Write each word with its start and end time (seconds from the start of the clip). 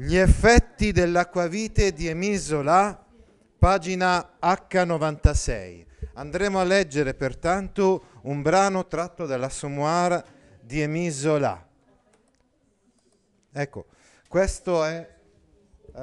Gli 0.00 0.14
effetti 0.14 0.92
dell'acquavite 0.92 1.92
di 1.92 2.06
Emisola, 2.06 3.04
pagina 3.58 4.36
H96. 4.40 5.86
Andremo 6.12 6.60
a 6.60 6.62
leggere 6.62 7.14
pertanto 7.14 8.04
un 8.22 8.40
brano 8.40 8.86
tratto 8.86 9.26
dall'Assommoir 9.26 10.24
di 10.60 10.82
Emisola. 10.82 11.66
Ecco, 13.50 13.86
questo 14.28 14.84
è... 14.84 15.16
Uh, 15.86 16.00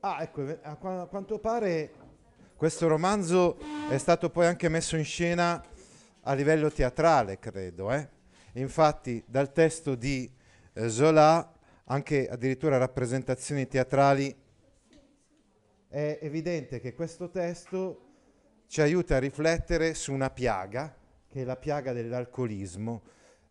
ah, 0.00 0.18
ecco, 0.20 0.58
a 0.60 0.76
quanto 0.76 1.38
pare 1.38 1.92
questo 2.54 2.86
romanzo 2.86 3.56
è 3.88 3.96
stato 3.96 4.28
poi 4.28 4.44
anche 4.44 4.68
messo 4.68 4.96
in 4.96 5.04
scena 5.04 5.64
a 6.20 6.34
livello 6.34 6.70
teatrale, 6.70 7.38
credo. 7.38 7.92
Eh? 7.92 8.06
Infatti 8.52 9.24
dal 9.26 9.52
testo 9.52 9.94
di 9.94 10.30
eh, 10.74 10.90
Zola 10.90 11.54
anche 11.90 12.28
addirittura 12.28 12.78
rappresentazioni 12.78 13.66
teatrali, 13.66 14.34
è 15.88 16.18
evidente 16.22 16.78
che 16.78 16.94
questo 16.94 17.30
testo 17.30 18.06
ci 18.68 18.80
aiuta 18.80 19.16
a 19.16 19.18
riflettere 19.18 19.94
su 19.94 20.12
una 20.12 20.30
piaga, 20.30 20.96
che 21.28 21.40
è 21.40 21.44
la 21.44 21.56
piaga 21.56 21.92
dell'alcolismo. 21.92 23.02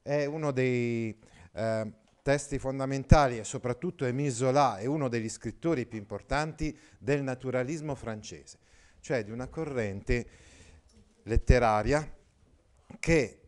È 0.01 0.23
uno 0.23 0.51
dei 0.51 1.19
eh, 1.51 1.91
testi 2.21 2.57
fondamentali 2.59 3.39
e 3.39 3.43
soprattutto 3.43 4.05
Émile 4.05 4.31
Zola 4.31 4.77
è 4.77 4.85
uno 4.85 5.09
degli 5.09 5.27
scrittori 5.27 5.85
più 5.85 5.97
importanti 5.97 6.77
del 6.97 7.21
naturalismo 7.21 7.93
francese, 7.93 8.57
cioè 9.01 9.25
di 9.25 9.31
una 9.31 9.47
corrente 9.47 10.27
letteraria 11.23 12.09
che 12.99 13.41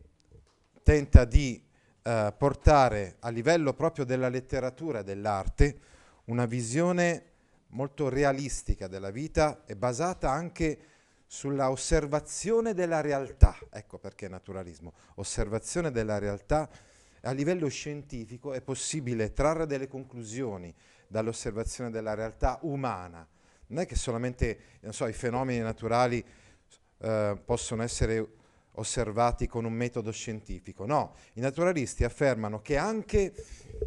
tenta 0.82 1.24
di 1.24 1.70
eh, 2.02 2.34
portare 2.36 3.16
a 3.20 3.28
livello 3.28 3.74
proprio 3.74 4.04
della 4.04 4.28
letteratura 4.28 5.00
e 5.00 5.04
dell'arte 5.04 5.78
una 6.24 6.46
visione 6.46 7.30
molto 7.68 8.08
realistica 8.08 8.86
della 8.86 9.10
vita 9.10 9.64
e 9.64 9.76
basata 9.76 10.30
anche 10.30 10.78
sulla 11.26 11.70
osservazione 11.70 12.74
della 12.74 13.00
realtà. 13.00 13.56
Ecco 13.70 13.98
perché 13.98 14.28
naturalismo, 14.28 14.92
osservazione 15.14 15.90
della 15.90 16.18
realtà. 16.18 16.68
A 17.22 17.30
livello 17.30 17.68
scientifico 17.68 18.52
è 18.52 18.60
possibile 18.60 19.32
trarre 19.32 19.66
delle 19.66 19.88
conclusioni 19.88 20.74
dall'osservazione 21.06 21.90
della 21.90 22.14
realtà 22.14 22.58
umana. 22.62 23.26
Non 23.68 23.80
è 23.80 23.86
che 23.86 23.94
solamente 23.94 24.58
so, 24.90 25.06
i 25.06 25.12
fenomeni 25.12 25.60
naturali 25.60 26.22
eh, 26.98 27.40
possono 27.44 27.82
essere 27.82 28.40
osservati 28.72 29.46
con 29.46 29.64
un 29.64 29.72
metodo 29.72 30.10
scientifico. 30.10 30.86
No, 30.86 31.14
i 31.34 31.40
naturalisti 31.40 32.04
affermano 32.04 32.60
che 32.60 32.76
anche 32.76 33.34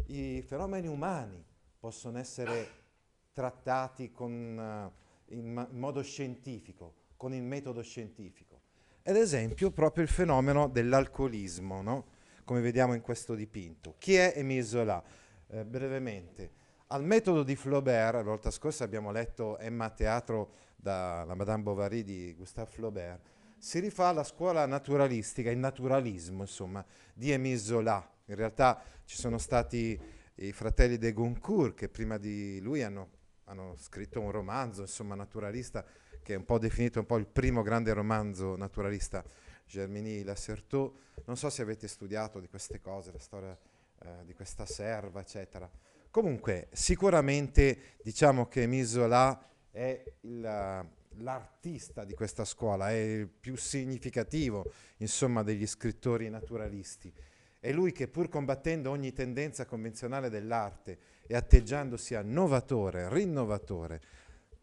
i 0.06 0.42
fenomeni 0.42 0.86
umani 0.86 1.44
possono 1.78 2.18
essere 2.18 2.84
trattati 3.32 4.12
con, 4.12 4.30
uh, 4.30 5.32
in, 5.34 5.66
in, 5.70 5.78
modo 5.78 6.02
scientifico, 6.02 6.94
con 7.16 7.34
il 7.34 7.42
metodo 7.42 7.82
scientifico. 7.82 8.60
Ad 9.04 9.16
esempio 9.16 9.70
proprio 9.70 10.02
il 10.02 10.08
fenomeno 10.08 10.68
dell'alcolismo, 10.68 11.82
no? 11.82 12.06
come 12.44 12.60
vediamo 12.60 12.94
in 12.94 13.02
questo 13.02 13.34
dipinto. 13.34 13.96
Chi 13.98 14.14
è 14.14 14.32
Émile 14.36 14.62
Zola? 14.62 15.02
Eh, 15.48 15.64
brevemente. 15.64 16.50
Al 16.88 17.04
metodo 17.04 17.42
di 17.42 17.56
Flaubert, 17.56 18.14
la 18.14 18.22
volta 18.22 18.50
scorsa 18.50 18.84
abbiamo 18.84 19.10
letto 19.10 19.58
Emma 19.58 19.90
Teatro 19.90 20.52
dalla 20.76 21.34
Madame 21.34 21.62
Bovary 21.62 22.04
di 22.04 22.34
Gustave 22.36 22.70
Flaubert, 22.70 23.20
si 23.66 23.80
rifà 23.80 24.06
alla 24.06 24.22
scuola 24.22 24.64
naturalistica, 24.64 25.50
il 25.50 25.58
naturalismo, 25.58 26.42
insomma, 26.42 26.86
di 27.12 27.32
Émile 27.32 27.58
Zola. 27.58 28.12
In 28.26 28.36
realtà 28.36 28.80
ci 29.04 29.16
sono 29.16 29.38
stati 29.38 30.00
i 30.36 30.52
fratelli 30.52 30.98
de 30.98 31.12
Goncourt 31.12 31.74
che 31.74 31.88
prima 31.88 32.16
di 32.16 32.60
lui 32.60 32.84
hanno, 32.84 33.08
hanno 33.46 33.74
scritto 33.76 34.20
un 34.20 34.30
romanzo, 34.30 34.82
insomma, 34.82 35.16
naturalista, 35.16 35.84
che 36.22 36.34
è 36.34 36.36
un 36.36 36.44
po' 36.44 36.60
definito 36.60 37.00
un 37.00 37.06
po' 37.06 37.16
il 37.16 37.26
primo 37.26 37.62
grande 37.62 37.92
romanzo 37.92 38.54
naturalista, 38.54 39.24
Germini 39.66 40.22
Lassertaux. 40.22 40.96
Non 41.24 41.36
so 41.36 41.50
se 41.50 41.62
avete 41.62 41.88
studiato 41.88 42.38
di 42.38 42.48
queste 42.48 42.80
cose, 42.80 43.10
la 43.10 43.18
storia 43.18 43.58
eh, 43.98 44.24
di 44.24 44.32
questa 44.32 44.64
serva, 44.64 45.18
eccetera. 45.18 45.68
Comunque, 46.08 46.68
sicuramente 46.70 47.96
diciamo 48.00 48.46
che 48.46 48.62
Émile 48.62 48.86
Zola 48.86 49.44
è 49.72 50.04
il 50.20 50.94
l'artista 51.18 52.04
di 52.04 52.14
questa 52.14 52.44
scuola, 52.44 52.90
è 52.90 52.94
il 52.94 53.28
più 53.28 53.56
significativo, 53.56 54.72
insomma, 54.98 55.42
degli 55.42 55.66
scrittori 55.66 56.28
naturalisti. 56.28 57.12
È 57.58 57.72
lui 57.72 57.92
che 57.92 58.08
pur 58.08 58.28
combattendo 58.28 58.90
ogni 58.90 59.12
tendenza 59.12 59.66
convenzionale 59.66 60.28
dell'arte 60.28 60.98
e 61.26 61.34
atteggiandosi 61.34 62.14
a 62.14 62.22
novatore, 62.22 63.12
rinnovatore, 63.12 64.00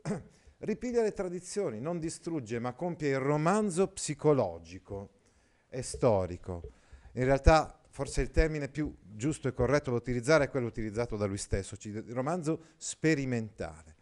ripiglia 0.60 1.02
le 1.02 1.12
tradizioni, 1.12 1.80
non 1.80 2.00
distrugge, 2.00 2.60
ma 2.60 2.74
compie 2.74 3.10
il 3.10 3.20
romanzo 3.20 3.88
psicologico 3.88 5.10
e 5.70 5.82
storico. 5.82 6.62
In 7.14 7.26
realtà 7.26 7.80
forse 7.90 8.22
il 8.22 8.32
termine 8.32 8.70
più 8.70 8.96
giusto 9.02 9.48
e 9.48 9.54
corretto 9.54 9.92
da 9.92 9.98
utilizzare 9.98 10.46
è 10.46 10.50
quello 10.50 10.68
utilizzato 10.68 11.16
da 11.16 11.26
lui 11.26 11.38
stesso, 11.38 11.76
il 11.82 12.04
romanzo 12.14 12.68
sperimentale. 12.78 13.93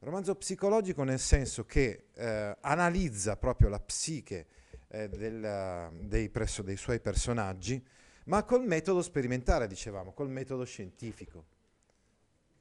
Romanzo 0.00 0.36
psicologico 0.36 1.02
nel 1.02 1.18
senso 1.18 1.64
che 1.64 2.06
eh, 2.14 2.56
analizza 2.60 3.36
proprio 3.36 3.68
la 3.68 3.80
psiche 3.80 4.46
eh, 4.86 5.08
del, 5.08 5.90
dei, 6.02 6.28
presso, 6.28 6.62
dei 6.62 6.76
suoi 6.76 7.00
personaggi, 7.00 7.84
ma 8.26 8.44
col 8.44 8.64
metodo 8.64 9.02
sperimentale, 9.02 9.66
dicevamo, 9.66 10.12
col 10.12 10.28
metodo 10.28 10.64
scientifico. 10.64 11.44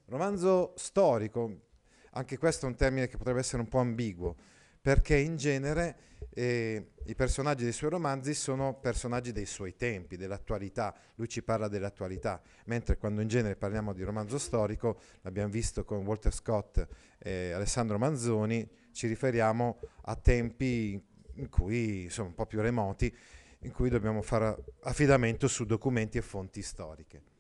Romanzo 0.06 0.74
storico, 0.78 1.66
anche 2.12 2.40
questo 2.40 2.66
è 2.66 2.70
un 2.70 2.76
termine 2.76 3.08
che 3.08 3.18
potrebbe 3.18 3.40
essere 3.40 3.62
un 3.62 3.68
po' 3.68 3.80
ambiguo, 3.80 4.36
perché 4.82 5.18
in 5.18 5.36
genere 5.38 5.98
eh, 6.32 6.92
i 7.06 7.16
personaggi 7.16 7.64
dei 7.64 7.74
suoi 7.74 7.90
romanzi 7.90 8.34
sono 8.34 8.80
personaggi 8.80 9.32
dei 9.32 9.46
suoi 9.46 9.76
tempi, 9.76 10.18
dell'attualità, 10.18 10.96
lui 11.16 11.28
ci 11.28 11.42
parla 11.42 11.68
dell'attualità, 11.68 12.42
mentre 12.66 12.98
quando 12.98 13.22
in 13.22 13.28
genere 13.28 13.56
parliamo 13.56 13.94
di 13.94 14.04
romanzo 14.04 14.38
storico, 14.38 15.00
l'abbiamo 15.22 15.50
visto 15.50 15.84
con 15.84 16.06
Walter 16.06 16.34
Scott 16.34 16.88
e 17.18 17.52
Alessandro 17.52 17.98
Manzoni, 17.98 18.68
ci 18.92 19.08
riferiamo 19.08 19.80
a 20.04 20.16
tempi 20.16 21.02
in 21.34 21.50
cui, 21.50 22.04
insomma, 22.04 22.30
un 22.30 22.36
po' 22.36 22.46
più 22.46 22.62
remoti, 22.62 23.16
in 23.62 23.72
cui 23.72 23.90
dobbiamo 23.90 24.22
fare 24.22 24.56
affidamento 24.82 25.48
su 25.48 25.66
documenti 25.66 26.18
e 26.18 26.22
fonti 26.22 26.62
storiche 26.62 27.36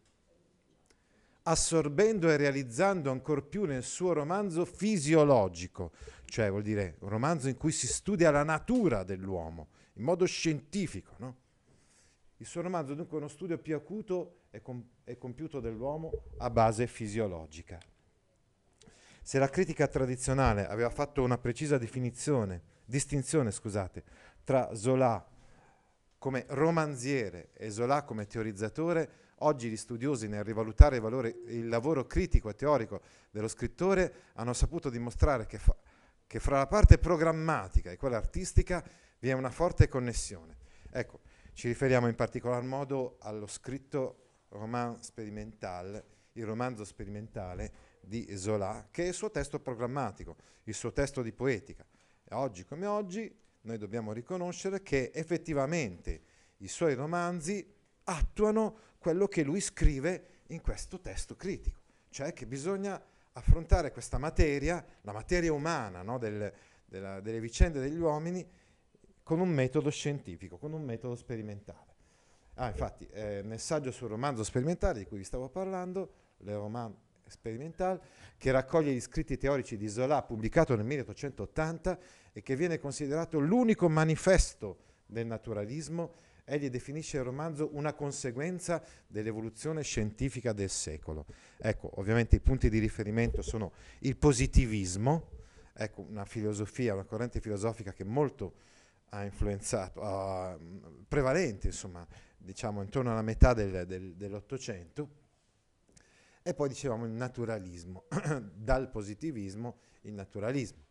assorbendo 1.47 2.29
e 2.29 2.35
realizzando 2.35 3.09
ancor 3.09 3.47
più 3.47 3.63
nel 3.63 3.83
suo 3.83 4.11
romanzo 4.11 4.65
fisiologico, 4.65 5.91
cioè 6.25 6.49
vuol 6.49 6.63
dire 6.63 6.97
un 6.99 7.09
romanzo 7.09 7.47
in 7.47 7.55
cui 7.55 7.71
si 7.71 7.87
studia 7.87 8.31
la 8.31 8.43
natura 8.43 9.03
dell'uomo 9.03 9.69
in 9.93 10.03
modo 10.03 10.25
scientifico. 10.25 11.13
No? 11.17 11.35
Il 12.37 12.45
suo 12.45 12.61
romanzo 12.61 12.93
dunque 12.93 13.15
è 13.15 13.19
uno 13.19 13.29
studio 13.29 13.57
più 13.57 13.75
acuto 13.75 14.41
e, 14.51 14.61
com- 14.61 14.85
e 15.03 15.17
compiuto 15.17 15.59
dell'uomo 15.59 16.11
a 16.37 16.49
base 16.49 16.85
fisiologica. 16.85 17.79
Se 19.21 19.39
la 19.39 19.49
critica 19.49 19.87
tradizionale 19.87 20.67
aveva 20.67 20.89
fatto 20.89 21.23
una 21.23 21.37
precisa 21.37 21.77
distinzione 21.77 23.51
scusate, 23.51 24.03
tra 24.43 24.73
Zola 24.75 25.25
come 26.17 26.45
romanziere 26.49 27.49
e 27.53 27.69
Zola 27.69 28.03
come 28.03 28.25
teorizzatore, 28.25 29.26
Oggi 29.41 29.69
gli 29.69 29.77
studiosi 29.77 30.27
nel 30.27 30.43
rivalutare 30.43 30.95
il, 30.95 31.01
valore, 31.01 31.29
il 31.45 31.67
lavoro 31.67 32.07
critico 32.07 32.49
e 32.49 32.55
teorico 32.55 33.01
dello 33.29 33.47
scrittore 33.47 34.31
hanno 34.33 34.53
saputo 34.53 34.89
dimostrare 34.89 35.45
che, 35.45 35.59
fa, 35.59 35.75
che 36.25 36.39
fra 36.39 36.57
la 36.57 36.65
parte 36.65 36.97
programmatica 36.97 37.91
e 37.91 37.97
quella 37.97 38.17
artistica 38.17 38.83
vi 39.19 39.29
è 39.29 39.33
una 39.33 39.51
forte 39.51 39.87
connessione. 39.87 40.57
Ecco, 40.89 41.19
ci 41.53 41.67
riferiamo 41.67 42.07
in 42.07 42.15
particolar 42.15 42.63
modo 42.63 43.17
allo 43.19 43.45
scritto 43.45 44.45
roman 44.49 45.03
sperimental, 45.03 46.03
il 46.33 46.45
romanzo 46.45 46.83
sperimentale 46.83 47.71
di 48.01 48.35
Zola, 48.37 48.87
che 48.89 49.03
è 49.03 49.07
il 49.07 49.13
suo 49.13 49.29
testo 49.29 49.59
programmatico, 49.59 50.35
il 50.63 50.73
suo 50.73 50.91
testo 50.93 51.21
di 51.21 51.31
poetica. 51.31 51.85
E 52.23 52.33
oggi 52.33 52.65
come 52.65 52.87
oggi 52.87 53.31
noi 53.61 53.77
dobbiamo 53.77 54.13
riconoscere 54.13 54.81
che 54.81 55.11
effettivamente 55.13 56.21
i 56.57 56.67
suoi 56.67 56.95
romanzi 56.95 57.75
attuano 58.05 58.85
quello 58.97 59.27
che 59.27 59.43
lui 59.43 59.61
scrive 59.61 60.25
in 60.47 60.61
questo 60.61 60.99
testo 60.99 61.35
critico, 61.35 61.79
cioè 62.09 62.33
che 62.33 62.45
bisogna 62.45 63.01
affrontare 63.33 63.91
questa 63.91 64.17
materia, 64.17 64.83
la 65.01 65.11
materia 65.11 65.53
umana 65.53 66.01
no, 66.01 66.17
del, 66.17 66.51
della, 66.85 67.19
delle 67.19 67.39
vicende 67.39 67.79
degli 67.79 67.97
uomini, 67.97 68.45
con 69.23 69.39
un 69.39 69.49
metodo 69.49 69.89
scientifico, 69.89 70.57
con 70.57 70.73
un 70.73 70.83
metodo 70.83 71.15
sperimentale. 71.15 71.95
Ah, 72.55 72.69
infatti, 72.69 73.05
eh, 73.11 73.41
nel 73.43 73.59
saggio 73.59 73.91
sul 73.91 74.07
romanzo 74.07 74.43
sperimentale 74.43 74.99
di 74.99 75.05
cui 75.05 75.17
vi 75.17 75.23
stavo 75.23 75.49
parlando, 75.49 76.13
Le 76.37 76.53
Roman 76.53 76.95
Experimental, 77.23 77.99
che 78.37 78.51
raccoglie 78.51 78.93
gli 78.93 79.01
scritti 79.01 79.37
teorici 79.37 79.77
di 79.77 79.89
Zola, 79.89 80.23
pubblicato 80.23 80.75
nel 80.75 80.85
1880 80.85 81.99
e 82.31 82.41
che 82.41 82.55
viene 82.55 82.79
considerato 82.79 83.37
l'unico 83.37 83.89
manifesto 83.89 84.77
del 85.05 85.27
naturalismo, 85.27 86.13
egli 86.49 86.69
definisce 86.69 87.17
il 87.17 87.23
romanzo 87.23 87.69
una 87.73 87.93
conseguenza 87.93 88.81
dell'evoluzione 89.05 89.83
scientifica 89.83 90.53
del 90.53 90.69
secolo. 90.69 91.25
Ecco, 91.57 91.91
ovviamente 91.99 92.37
i 92.37 92.39
punti 92.39 92.69
di 92.69 92.79
riferimento 92.79 93.41
sono 93.41 93.73
il 93.99 94.15
positivismo, 94.15 95.29
ecco, 95.73 96.01
una 96.01 96.23
filosofia, 96.23 96.93
una 96.93 97.03
corrente 97.03 97.41
filosofica 97.41 97.91
che 97.91 98.05
molto 98.05 98.53
ha 99.09 99.25
influenzato, 99.25 100.01
uh, 100.01 101.05
prevalente, 101.07 101.67
insomma, 101.67 102.07
diciamo 102.37 102.81
intorno 102.81 103.11
alla 103.11 103.21
metà 103.21 103.53
del, 103.53 103.85
del, 103.85 104.15
dell'Ottocento, 104.15 105.25
e 106.41 106.53
poi 106.53 106.69
dicevamo 106.69 107.05
il 107.05 107.11
naturalismo, 107.11 108.05
dal 108.55 108.89
positivismo 108.89 109.79
il 110.03 110.13
naturalismo. 110.13 110.86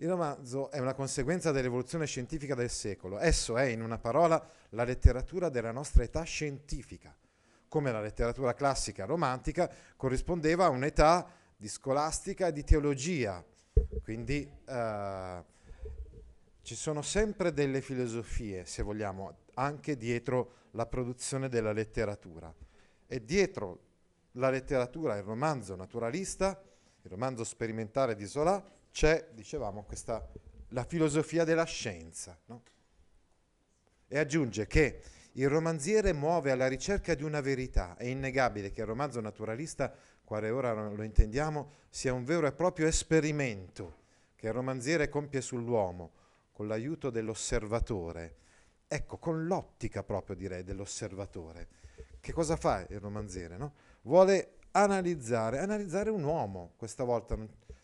Il 0.00 0.08
romanzo 0.08 0.70
è 0.70 0.78
una 0.78 0.94
conseguenza 0.94 1.50
dell'evoluzione 1.50 2.06
scientifica 2.06 2.54
del 2.54 2.70
secolo. 2.70 3.18
Esso 3.18 3.56
è, 3.56 3.64
in 3.64 3.82
una 3.82 3.98
parola, 3.98 4.40
la 4.70 4.84
letteratura 4.84 5.48
della 5.48 5.72
nostra 5.72 6.04
età 6.04 6.22
scientifica, 6.22 7.12
come 7.66 7.90
la 7.90 8.00
letteratura 8.00 8.54
classica 8.54 9.06
romantica 9.06 9.68
corrispondeva 9.96 10.66
a 10.66 10.68
un'età 10.68 11.28
di 11.56 11.66
scolastica 11.66 12.46
e 12.46 12.52
di 12.52 12.62
teologia. 12.62 13.44
Quindi 14.04 14.48
eh, 14.68 15.44
ci 16.62 16.76
sono 16.76 17.02
sempre 17.02 17.52
delle 17.52 17.80
filosofie, 17.80 18.66
se 18.66 18.84
vogliamo, 18.84 19.38
anche 19.54 19.96
dietro 19.96 20.52
la 20.72 20.86
produzione 20.86 21.48
della 21.48 21.72
letteratura. 21.72 22.54
E 23.04 23.24
dietro 23.24 23.80
la 24.32 24.48
letteratura, 24.48 25.16
il 25.16 25.24
romanzo 25.24 25.74
naturalista, 25.74 26.62
il 27.02 27.10
romanzo 27.10 27.42
sperimentale 27.42 28.14
di 28.14 28.26
Zola, 28.26 28.76
c'è, 28.98 29.28
dicevamo, 29.30 29.84
questa, 29.84 30.28
la 30.70 30.82
filosofia 30.82 31.44
della 31.44 31.62
scienza. 31.62 32.36
No? 32.46 32.62
E 34.08 34.18
aggiunge 34.18 34.66
che 34.66 35.02
il 35.34 35.48
romanziere 35.48 36.12
muove 36.12 36.50
alla 36.50 36.66
ricerca 36.66 37.14
di 37.14 37.22
una 37.22 37.40
verità. 37.40 37.96
È 37.96 38.06
innegabile 38.06 38.72
che 38.72 38.80
il 38.80 38.88
romanzo 38.88 39.20
naturalista, 39.20 39.94
quale 40.24 40.50
ora 40.50 40.72
lo 40.72 41.04
intendiamo, 41.04 41.70
sia 41.88 42.12
un 42.12 42.24
vero 42.24 42.48
e 42.48 42.52
proprio 42.52 42.88
esperimento 42.88 43.98
che 44.34 44.48
il 44.48 44.52
romanziere 44.52 45.08
compie 45.08 45.42
sull'uomo 45.42 46.10
con 46.50 46.66
l'aiuto 46.66 47.10
dell'osservatore. 47.10 48.34
Ecco, 48.88 49.18
con 49.18 49.46
l'ottica 49.46 50.02
proprio 50.02 50.34
direi 50.34 50.64
dell'osservatore. 50.64 51.68
Che 52.18 52.32
cosa 52.32 52.56
fa 52.56 52.84
il 52.88 52.98
romanziere? 52.98 53.56
No? 53.58 53.74
Vuole 54.02 54.57
analizzare, 54.82 55.58
analizzare 55.58 56.10
un 56.10 56.22
uomo, 56.22 56.72
questa 56.76 57.04
volta 57.04 57.36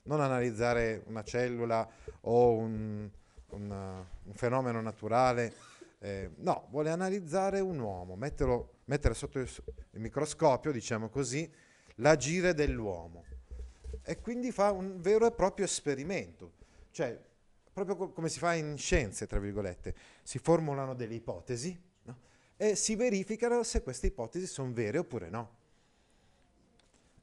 non 0.03 0.21
analizzare 0.21 1.03
una 1.07 1.23
cellula 1.23 1.89
o 2.23 2.55
un, 2.55 3.09
un, 3.51 4.05
un 4.23 4.35
fenomeno 4.35 4.81
naturale, 4.81 5.53
eh, 5.99 6.31
no, 6.37 6.67
vuole 6.71 6.91
analizzare 6.91 7.61
un 7.61 7.79
uomo, 7.79 8.17
metterlo, 8.17 8.81
mettere 8.85 9.15
sotto 9.15 9.39
il, 9.39 9.49
il 9.93 10.01
microscopio, 10.01 10.71
diciamo 10.73 11.09
così, 11.09 11.51
l'agire 11.97 12.55
dell'uomo. 12.55 13.25
E 14.03 14.21
quindi 14.21 14.53
fa 14.53 14.71
un 14.71 15.01
vero 15.01 15.27
e 15.27 15.33
proprio 15.33 15.65
esperimento, 15.65 16.53
cioè 16.91 17.19
proprio 17.73 17.97
co- 17.97 18.13
come 18.13 18.29
si 18.29 18.39
fa 18.39 18.55
in 18.55 18.77
scienze, 18.77 19.27
tra 19.27 19.39
virgolette, 19.39 19.95
si 20.23 20.39
formulano 20.39 20.95
delle 20.95 21.15
ipotesi 21.15 21.79
no? 22.03 22.19
e 22.57 22.77
si 22.77 22.95
verificano 22.95 23.63
se 23.63 23.83
queste 23.83 24.09
ipotesi 24.09 24.47
sono 24.47 24.73
vere 24.73 24.99
oppure 24.99 25.31
no. 25.31 25.63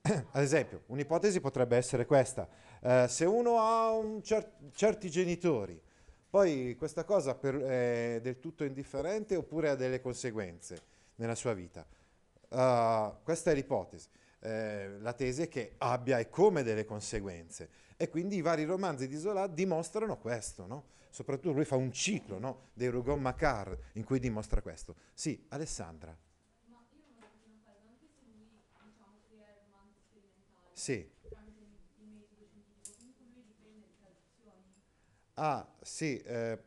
Ad 0.32 0.42
esempio, 0.42 0.84
un'ipotesi 0.88 1.40
potrebbe 1.40 1.78
essere 1.78 2.06
questa. 2.06 2.48
Eh, 2.82 3.06
se 3.08 3.26
uno 3.26 3.60
ha 3.60 4.22
cer- 4.22 4.72
certi 4.74 5.10
genitori, 5.10 5.80
poi 6.30 6.76
questa 6.78 7.04
cosa 7.04 7.36
per, 7.36 7.56
è 7.58 8.20
del 8.22 8.40
tutto 8.40 8.64
indifferente 8.64 9.36
oppure 9.36 9.70
ha 9.70 9.76
delle 9.76 10.02
conseguenze 10.02 10.82
nella 11.16 11.36
sua 11.36 11.54
vita? 11.54 11.86
Uh, 12.50 13.22
questa 13.24 13.52
è 13.52 13.54
l'ipotesi. 13.54 14.08
Eh, 14.40 14.98
la 15.00 15.14
tesi 15.14 15.44
è 15.44 15.48
che 15.48 15.76
abbia 15.78 16.18
e 16.18 16.30
come 16.30 16.64
delle 16.64 16.86
conseguenze. 16.86 17.70
E 17.96 18.10
quindi 18.10 18.38
i 18.38 18.42
vari 18.42 18.64
romanzi 18.64 19.08
di 19.08 19.18
Zola 19.20 19.46
dimostrano 19.46 20.18
questo, 20.18 20.66
no? 20.66 20.86
Soprattutto 21.12 21.54
lui 21.54 21.66
fa 21.66 21.76
un 21.76 21.92
ciclo 21.92 22.40
no? 22.40 22.70
dei 22.74 22.88
Rougon 22.88 23.22
Macquart 23.22 23.78
in 23.94 24.04
cui 24.04 24.18
dimostra 24.18 24.62
questo. 24.62 24.96
Sì, 25.14 25.46
Alessandra. 25.50 26.18
Sì. 30.82 31.08
Ah, 35.36 35.72
sì, 35.80 36.18
eh, 36.22 36.58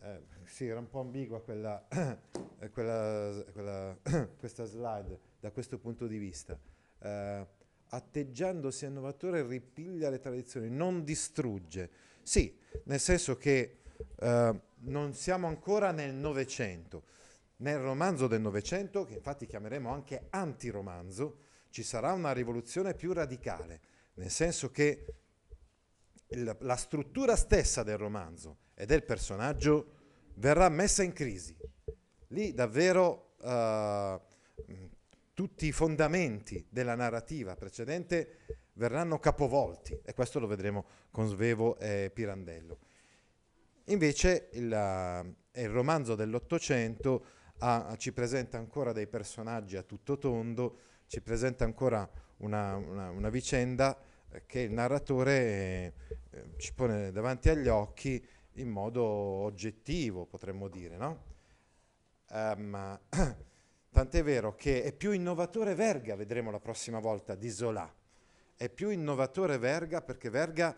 eh, 0.00 0.22
sì, 0.44 0.68
era 0.68 0.78
un 0.78 0.88
po' 0.88 1.00
ambigua 1.00 1.42
quella, 1.42 1.84
quella, 2.72 3.44
quella 3.52 3.98
questa 4.38 4.64
slide 4.64 5.18
da 5.40 5.50
questo 5.50 5.76
punto 5.80 6.06
di 6.06 6.18
vista. 6.18 6.56
Eh, 7.00 7.46
atteggiandosi 7.88 8.84
innovatore 8.84 9.44
ripiglia 9.44 10.08
le 10.08 10.20
tradizioni, 10.20 10.70
non 10.70 11.02
distrugge. 11.02 11.90
Sì, 12.22 12.56
nel 12.84 13.00
senso 13.00 13.36
che 13.38 13.78
eh, 14.20 14.60
non 14.82 15.14
siamo 15.14 15.48
ancora 15.48 15.90
nel 15.90 16.14
Novecento. 16.14 17.06
Nel 17.56 17.78
romanzo 17.78 18.28
del 18.28 18.40
Novecento, 18.40 19.04
che 19.04 19.14
infatti 19.14 19.46
chiameremo 19.46 19.90
anche 19.90 20.28
antiromanzo, 20.30 21.46
ci 21.70 21.82
sarà 21.82 22.12
una 22.12 22.32
rivoluzione 22.32 22.94
più 22.94 23.12
radicale, 23.12 23.80
nel 24.14 24.30
senso 24.30 24.70
che 24.70 25.04
la 26.30 26.76
struttura 26.76 27.36
stessa 27.36 27.82
del 27.82 27.96
romanzo 27.96 28.58
e 28.74 28.84
del 28.84 29.04
personaggio 29.04 29.92
verrà 30.34 30.68
messa 30.68 31.02
in 31.02 31.12
crisi. 31.12 31.56
Lì 32.28 32.52
davvero 32.52 33.34
uh, 33.40 34.20
tutti 35.32 35.66
i 35.66 35.72
fondamenti 35.72 36.66
della 36.68 36.94
narrativa 36.94 37.56
precedente 37.56 38.58
verranno 38.74 39.18
capovolti 39.18 39.98
e 40.04 40.12
questo 40.12 40.38
lo 40.38 40.46
vedremo 40.46 40.84
con 41.10 41.26
Svevo 41.28 41.78
e 41.78 42.10
Pirandello. 42.12 42.78
Invece 43.86 44.50
il, 44.52 44.70
uh, 44.70 45.58
il 45.58 45.68
romanzo 45.68 46.14
dell'Ottocento 46.14 47.36
ci 47.96 48.12
presenta 48.12 48.56
ancora 48.56 48.92
dei 48.92 49.08
personaggi 49.08 49.76
a 49.76 49.82
tutto 49.82 50.16
tondo, 50.16 50.78
ci 51.08 51.20
presenta 51.20 51.64
ancora 51.64 52.08
una, 52.38 52.76
una, 52.76 53.10
una 53.10 53.28
vicenda 53.30 53.98
che 54.46 54.60
il 54.60 54.72
narratore 54.72 55.94
eh, 56.30 56.50
ci 56.58 56.72
pone 56.74 57.10
davanti 57.10 57.48
agli 57.48 57.68
occhi 57.68 58.24
in 58.54 58.68
modo 58.68 59.02
oggettivo, 59.02 60.26
potremmo 60.26 60.68
dire, 60.68 60.96
no? 60.96 61.24
Um, 62.30 63.00
tant'è 63.90 64.22
vero 64.22 64.54
che 64.54 64.82
è 64.82 64.92
più 64.92 65.12
innovatore 65.12 65.74
Verga, 65.74 66.14
vedremo 66.14 66.50
la 66.50 66.60
prossima 66.60 66.98
volta, 66.98 67.34
di 67.34 67.50
Zola. 67.50 67.90
È 68.54 68.68
più 68.68 68.90
innovatore 68.90 69.56
Verga 69.56 70.02
perché 70.02 70.28
Verga 70.28 70.76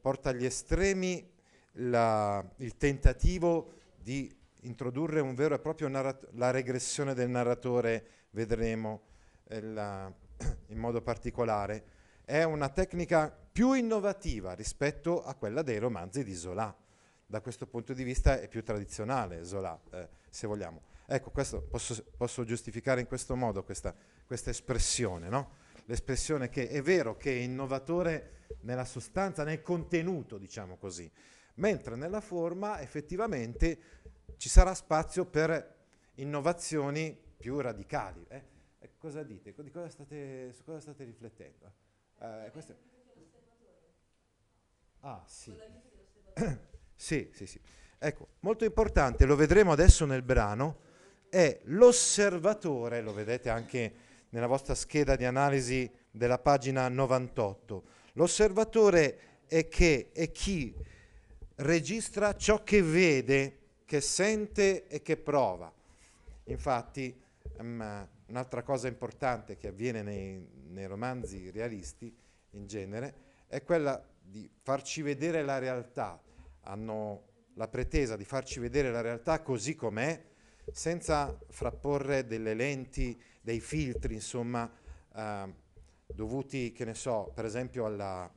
porta 0.00 0.30
agli 0.30 0.44
estremi 0.44 1.30
la, 1.74 2.44
il 2.56 2.76
tentativo 2.76 3.74
di 3.96 4.34
introdurre 4.62 5.20
un 5.20 5.34
vero 5.34 5.54
e 5.54 5.60
proprio 5.60 5.88
narrat- 5.88 6.28
la 6.32 6.50
regressione 6.50 7.14
del 7.14 7.28
narratore, 7.28 8.06
vedremo, 8.30 9.02
la, 9.58 10.12
in 10.68 10.78
modo 10.78 11.02
particolare, 11.02 11.84
è 12.24 12.42
una 12.44 12.68
tecnica 12.68 13.36
più 13.52 13.72
innovativa 13.72 14.52
rispetto 14.52 15.22
a 15.22 15.34
quella 15.34 15.62
dei 15.62 15.78
romanzi 15.78 16.22
di 16.22 16.34
Zola. 16.34 16.74
Da 17.26 17.40
questo 17.40 17.66
punto 17.66 17.92
di 17.92 18.04
vista 18.04 18.40
è 18.40 18.48
più 18.48 18.62
tradizionale 18.62 19.44
Zola, 19.44 19.78
eh, 19.90 20.08
se 20.28 20.46
vogliamo. 20.46 20.82
Ecco, 21.06 21.30
posso, 21.30 21.66
posso 22.16 22.44
giustificare 22.44 23.00
in 23.00 23.08
questo 23.08 23.34
modo 23.34 23.64
questa, 23.64 23.94
questa 24.24 24.50
espressione, 24.50 25.28
no? 25.28 25.58
L'espressione 25.86 26.48
che 26.48 26.68
è 26.68 26.82
vero 26.82 27.16
che 27.16 27.32
è 27.32 27.40
innovatore 27.40 28.46
nella 28.60 28.84
sostanza, 28.84 29.42
nel 29.42 29.62
contenuto, 29.62 30.38
diciamo 30.38 30.76
così, 30.76 31.10
mentre 31.54 31.96
nella 31.96 32.20
forma 32.20 32.80
effettivamente 32.80 33.78
ci 34.36 34.48
sarà 34.48 34.72
spazio 34.74 35.24
per 35.24 35.78
innovazioni 36.14 37.18
più 37.36 37.58
radicali. 37.58 38.24
Eh? 38.28 38.42
Eh, 38.80 38.90
cosa 38.98 39.22
dite? 39.22 39.54
Di 39.56 39.70
cosa 39.70 39.88
state, 39.88 40.52
su 40.52 40.64
cosa 40.64 40.80
state 40.80 41.04
riflettendo? 41.04 41.72
Eh, 42.18 42.48
questo... 42.50 42.74
Ah, 45.00 45.22
sì. 45.26 45.54
sì, 46.96 47.30
sì, 47.32 47.46
sì. 47.46 47.60
Ecco, 47.98 48.28
molto 48.40 48.64
importante, 48.64 49.26
lo 49.26 49.36
vedremo 49.36 49.72
adesso 49.72 50.06
nel 50.06 50.22
brano, 50.22 50.88
è 51.28 51.60
l'osservatore, 51.64 53.02
lo 53.02 53.12
vedete 53.12 53.50
anche 53.50 53.92
nella 54.30 54.46
vostra 54.46 54.74
scheda 54.74 55.16
di 55.16 55.26
analisi 55.26 55.90
della 56.10 56.38
pagina 56.38 56.88
98. 56.88 57.84
L'osservatore 58.14 59.44
è, 59.46 59.68
che, 59.68 60.10
è 60.12 60.30
chi 60.30 60.74
registra 61.56 62.34
ciò 62.34 62.62
che 62.62 62.82
vede, 62.82 63.58
che 63.84 64.00
sente 64.00 64.86
e 64.86 65.02
che 65.02 65.18
prova. 65.18 65.70
Infatti, 66.44 67.14
um, 67.58 68.08
un'altra 68.30 68.62
cosa 68.62 68.88
importante 68.88 69.56
che 69.56 69.68
avviene 69.68 70.02
nei, 70.02 70.48
nei 70.68 70.86
romanzi 70.86 71.50
realisti 71.50 72.16
in 72.50 72.66
genere 72.66 73.28
è 73.46 73.62
quella 73.62 74.02
di 74.20 74.48
farci 74.62 75.02
vedere 75.02 75.42
la 75.42 75.58
realtà. 75.58 76.20
Hanno 76.62 77.28
la 77.54 77.68
pretesa 77.68 78.16
di 78.16 78.24
farci 78.24 78.60
vedere 78.60 78.90
la 78.90 79.00
realtà 79.00 79.42
così 79.42 79.74
com'è, 79.74 80.24
senza 80.72 81.36
frapporre 81.48 82.26
delle 82.26 82.54
lenti, 82.54 83.20
dei 83.40 83.60
filtri, 83.60 84.14
insomma, 84.14 84.70
eh, 85.14 85.54
dovuti, 86.06 86.70
che 86.72 86.84
ne 86.84 86.94
so, 86.94 87.32
per 87.34 87.44
esempio 87.44 87.86
alla, 87.86 88.32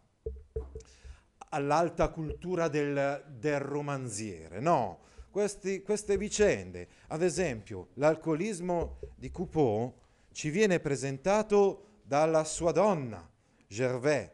all'alta 1.49 2.09
cultura 2.09 2.67
del, 2.67 3.23
del 3.37 3.59
romanziere. 3.59 4.59
No, 4.59 5.01
questi, 5.33 5.81
queste 5.81 6.15
vicende, 6.15 6.87
ad 7.07 7.23
esempio 7.23 7.87
l'alcolismo 7.95 8.99
di 9.15 9.31
Coupeau 9.31 9.91
ci 10.31 10.51
viene 10.51 10.79
presentato 10.79 12.01
dalla 12.03 12.43
sua 12.43 12.71
donna, 12.71 13.27
Gervais, 13.65 14.29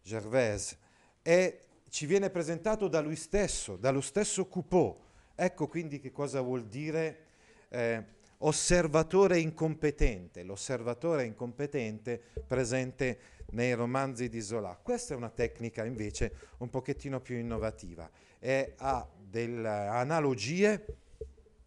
Gervaise, 0.00 0.78
e 1.22 1.64
ci 1.88 2.06
viene 2.06 2.30
presentato 2.30 2.86
da 2.86 3.00
lui 3.00 3.16
stesso, 3.16 3.74
dallo 3.74 4.00
stesso 4.00 4.46
Coupeau. 4.46 4.96
Ecco 5.34 5.66
quindi 5.66 5.98
che 5.98 6.12
cosa 6.12 6.40
vuol 6.40 6.66
dire 6.66 7.24
eh, 7.70 8.04
osservatore 8.38 9.40
incompetente, 9.40 10.44
l'osservatore 10.44 11.24
incompetente 11.24 12.22
presente 12.46 13.18
nei 13.50 13.74
romanzi 13.74 14.28
di 14.28 14.40
Zola. 14.40 14.78
Questa 14.80 15.14
è 15.14 15.16
una 15.16 15.30
tecnica 15.30 15.84
invece 15.84 16.32
un 16.58 16.70
pochettino 16.70 17.20
più 17.20 17.36
innovativa 17.36 18.08
e 18.38 18.74
ha 18.76 19.08
delle 19.34 19.68
analogie 19.68 20.84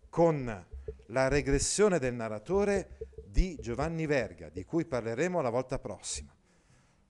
con 0.07 0.65
la 1.07 1.27
regressione 1.27 1.99
del 1.99 2.13
narratore 2.13 2.97
di 3.25 3.57
Giovanni 3.59 4.05
Verga, 4.05 4.47
di 4.47 4.63
cui 4.63 4.85
parleremo 4.85 5.41
la 5.41 5.49
volta 5.49 5.77
prossima. 5.77 6.33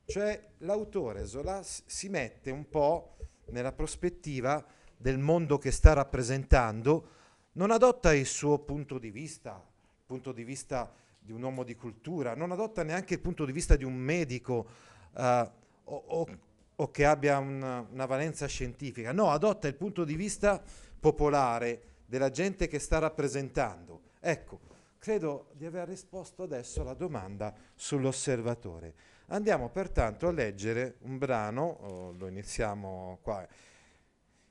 Cioè 0.04 0.54
l'autore 0.60 1.28
Zola 1.28 1.62
si 1.62 2.10
mette 2.10 2.50
un 2.50 2.68
po' 2.70 3.18
nella 3.50 3.72
prospettiva 3.72 4.66
del 4.98 5.20
mondo 5.20 5.60
che 5.60 5.70
sta 5.70 5.94
rappresentando, 5.94 7.10
non 7.52 7.70
adotta 7.70 8.16
il 8.16 8.26
suo 8.26 8.58
punto 8.58 8.98
di 8.98 9.12
vista, 9.12 9.64
il 9.64 10.06
punto 10.08 10.32
di 10.32 10.44
vista 10.44 10.92
di 11.20 11.34
un 11.34 11.44
uomo 11.44 11.64
di 11.64 11.76
cultura, 11.76 12.34
non 12.34 12.52
adotta 12.52 12.82
neanche 12.82 13.14
il 13.14 13.20
punto 13.20 13.46
di 13.46 13.52
vista 13.52 13.76
di 13.76 13.84
un 13.84 13.96
medico 13.96 14.68
o, 15.14 15.54
o, 15.84 16.28
o, 16.80 16.92
che 16.92 17.06
abbia 17.06 17.38
una, 17.38 17.86
una 17.90 18.06
valenza 18.06 18.46
scientifica, 18.48 19.12
no, 19.12 19.32
adotta 19.32 19.68
il 19.68 19.76
punto 19.76 20.04
di 20.04 20.16
vista 20.16 20.62
popolare 21.00 21.82
della 22.06 22.30
gente 22.30 22.68
che 22.68 22.80
sta 22.80 23.00
rappresentando. 23.00 24.02
Ecco, 24.20 24.60
credo 24.98 25.50
di 25.54 25.66
aver 25.66 25.88
risposto 25.88 26.44
adesso 26.44 26.82
alla 26.82 26.94
domanda 26.94 27.54
sull'osservatore. 27.76 28.94
Andiamo 29.28 29.70
pertanto 29.70 30.28
a 30.28 30.32
leggere 30.32 30.98
un 31.02 31.18
brano, 31.18 31.64
oh, 31.64 32.12
lo 32.14 32.28
iniziamo 32.28 33.20
qua 33.22 33.46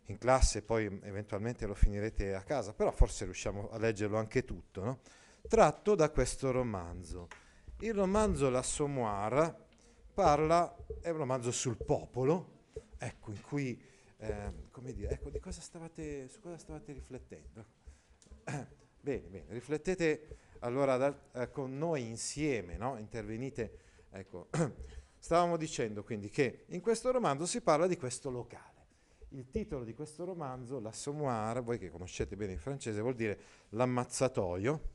in 0.09 0.19
classe, 0.19 0.63
poi 0.63 0.85
eventualmente 1.03 1.67
lo 1.67 1.75
finirete 1.75 2.35
a 2.35 2.43
casa, 2.43 2.73
però 2.73 2.91
forse 2.91 3.25
riusciamo 3.25 3.71
a 3.71 3.79
leggerlo 3.79 4.19
anche 4.19 4.45
tutto, 4.45 4.85
no? 4.85 4.99
tratto 5.49 5.95
da 5.95 6.11
questo 6.11 6.51
romanzo. 6.51 7.29
Il 7.81 7.95
romanzo 7.95 8.51
L'Assommoir 8.51 9.66
parla, 10.17 10.75
è 11.03 11.11
un 11.11 11.19
romanzo 11.19 11.53
sul 11.53 11.77
popolo, 11.77 12.71
ecco, 12.97 13.33
in 13.33 13.43
cui, 13.43 13.79
eh, 14.17 14.69
come 14.71 14.95
dire, 14.95 15.11
ecco, 15.11 15.29
di 15.29 15.39
cosa 15.39 15.61
stavate, 15.61 16.27
su 16.29 16.41
cosa 16.41 16.57
stavate 16.57 16.95
riflettendo? 16.95 17.65
bene, 18.99 19.29
bene, 19.29 19.45
riflettete 19.49 20.39
allora 20.61 20.97
da, 20.97 21.15
eh, 21.35 21.51
con 21.51 21.77
noi 21.77 22.07
insieme, 22.07 22.79
no? 22.79 22.97
intervenite, 22.97 23.79
ecco. 24.11 24.49
Stavamo 25.19 25.59
dicendo 25.59 26.03
quindi 26.03 26.31
che 26.31 26.65
in 26.69 26.81
questo 26.81 27.11
romanzo 27.11 27.45
si 27.45 27.61
parla 27.61 27.87
di 27.87 27.99
questo 27.99 28.31
locale 28.31 28.75
il 29.31 29.51
titolo 29.51 29.85
di 29.85 29.93
questo 29.93 30.25
romanzo, 30.25 30.81
L'Assommoir, 30.81 31.63
voi 31.63 31.79
che 31.79 31.91
conoscete 31.91 32.37
bene 32.37 32.53
il 32.53 32.59
francese, 32.59 33.03
vuol 33.03 33.17
dire 33.17 33.39
l'ammazzatoio, 33.71 34.95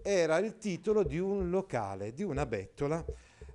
era 0.00 0.38
il 0.38 0.58
titolo 0.58 1.02
di 1.02 1.18
un 1.18 1.50
locale, 1.50 2.12
di 2.12 2.22
una 2.22 2.46
bettola, 2.46 3.04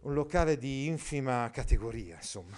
un 0.03 0.13
locale 0.13 0.57
di 0.57 0.87
infima 0.87 1.49
categoria, 1.51 2.15
insomma, 2.15 2.57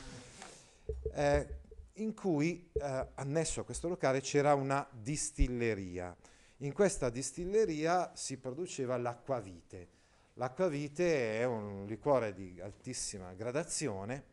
eh, 1.14 1.48
in 1.94 2.14
cui 2.14 2.70
eh, 2.74 3.08
annesso 3.16 3.62
a 3.62 3.64
questo 3.64 3.88
locale 3.88 4.22
c'era 4.22 4.54
una 4.54 4.88
distilleria. 4.92 6.16
In 6.60 6.74
questa 6.74 7.10
distilleria 7.10 8.12
si 8.16 8.38
produceva 8.38 8.98
l'acquavite. 8.98 9.90
L'acquavite 10.34 11.40
è 11.40 11.46
un 11.46 11.86
liquore 11.88 12.34
di 12.34 12.60
altissima 12.62 13.34
gradazione, 13.34 14.24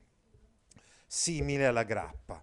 simile 1.06 1.66
alla 1.66 1.84
grappa 1.84 2.42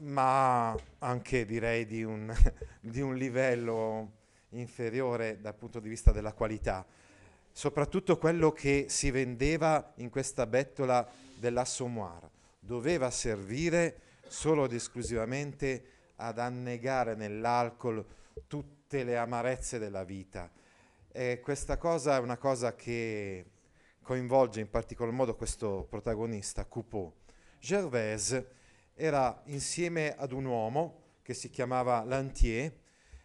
ma 0.00 0.74
anche 0.98 1.44
direi 1.44 1.84
di 1.86 2.02
un, 2.04 2.32
di 2.80 3.00
un 3.00 3.16
livello 3.16 4.18
inferiore 4.50 5.40
dal 5.40 5.54
punto 5.54 5.80
di 5.80 5.88
vista 5.88 6.12
della 6.12 6.32
qualità. 6.32 6.86
Soprattutto 7.52 8.16
quello 8.16 8.52
che 8.52 8.86
si 8.88 9.10
vendeva 9.10 9.92
in 9.96 10.08
questa 10.08 10.46
bettola 10.46 11.06
dell'assommoir 11.36 12.28
doveva 12.58 13.10
servire 13.10 14.00
solo 14.26 14.64
ed 14.64 14.72
esclusivamente 14.72 15.84
ad 16.16 16.38
annegare 16.38 17.14
nell'alcol 17.14 18.04
tutte 18.46 19.02
le 19.04 19.16
amarezze 19.16 19.78
della 19.78 20.04
vita. 20.04 20.50
E 21.10 21.40
questa 21.42 21.76
cosa 21.76 22.16
è 22.16 22.20
una 22.20 22.36
cosa 22.36 22.74
che 22.76 23.44
coinvolge 24.02 24.60
in 24.60 24.70
particolar 24.70 25.12
modo 25.12 25.34
questo 25.34 25.86
protagonista, 25.88 26.64
Coupeau. 26.64 27.12
Gervaise 27.58 28.58
era 28.94 29.42
insieme 29.46 30.14
ad 30.16 30.32
un 30.32 30.44
uomo 30.44 31.02
che 31.22 31.34
si 31.34 31.50
chiamava 31.50 32.04
Lantier. 32.04 32.72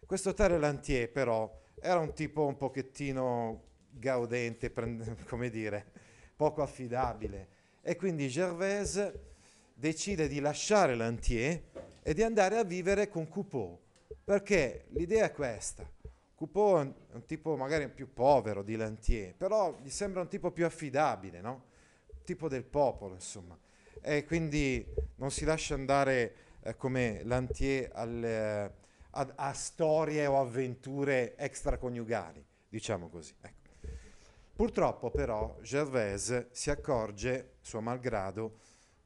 Questo 0.05 0.33
tale 0.33 0.57
Lantier 0.57 1.11
però 1.11 1.51
era 1.79 1.99
un 1.99 2.13
tipo 2.13 2.45
un 2.45 2.57
pochettino 2.57 3.63
gaudente, 3.97 4.71
come 5.27 5.49
dire, 5.49 5.85
poco 6.35 6.61
affidabile. 6.61 7.47
E 7.81 7.95
quindi 7.95 8.27
Gervaise 8.27 9.33
decide 9.73 10.27
di 10.27 10.39
lasciare 10.39 10.95
Lantier 10.95 11.61
e 12.01 12.13
di 12.13 12.23
andare 12.23 12.57
a 12.57 12.63
vivere 12.63 13.09
con 13.09 13.27
Coupeau, 13.27 13.79
perché 14.23 14.85
l'idea 14.89 15.25
è 15.25 15.31
questa. 15.31 15.89
Coupeau 16.35 16.79
è 16.79 17.13
un 17.13 17.25
tipo 17.25 17.55
magari 17.55 17.87
più 17.89 18.11
povero 18.13 18.63
di 18.63 18.75
Lantier, 18.75 19.35
però 19.35 19.77
gli 19.81 19.89
sembra 19.89 20.21
un 20.21 20.27
tipo 20.27 20.51
più 20.51 20.65
affidabile, 20.65 21.41
no? 21.41 21.73
tipo 22.23 22.47
del 22.47 22.63
popolo, 22.63 23.13
insomma 23.13 23.57
e 24.07 24.23
quindi 24.23 24.85
non 25.15 25.31
si 25.31 25.45
lascia 25.45 25.73
andare 25.73 26.35
eh, 26.61 26.75
come 26.75 27.23
Lantier 27.23 27.89
al, 27.91 28.71
a, 29.09 29.33
a, 29.35 29.53
storie 29.53 30.27
o 30.27 30.39
avventure 30.39 31.35
extraconiugali, 31.35 32.45
diciamo 32.69 33.09
così. 33.09 33.33
Ecco. 33.41 33.64
Purtroppo 34.55 35.11
però 35.11 35.57
Gervaise 35.61 36.47
si 36.51 36.69
accorge, 36.69 37.55
suo 37.59 37.81
malgrado, 37.81 38.59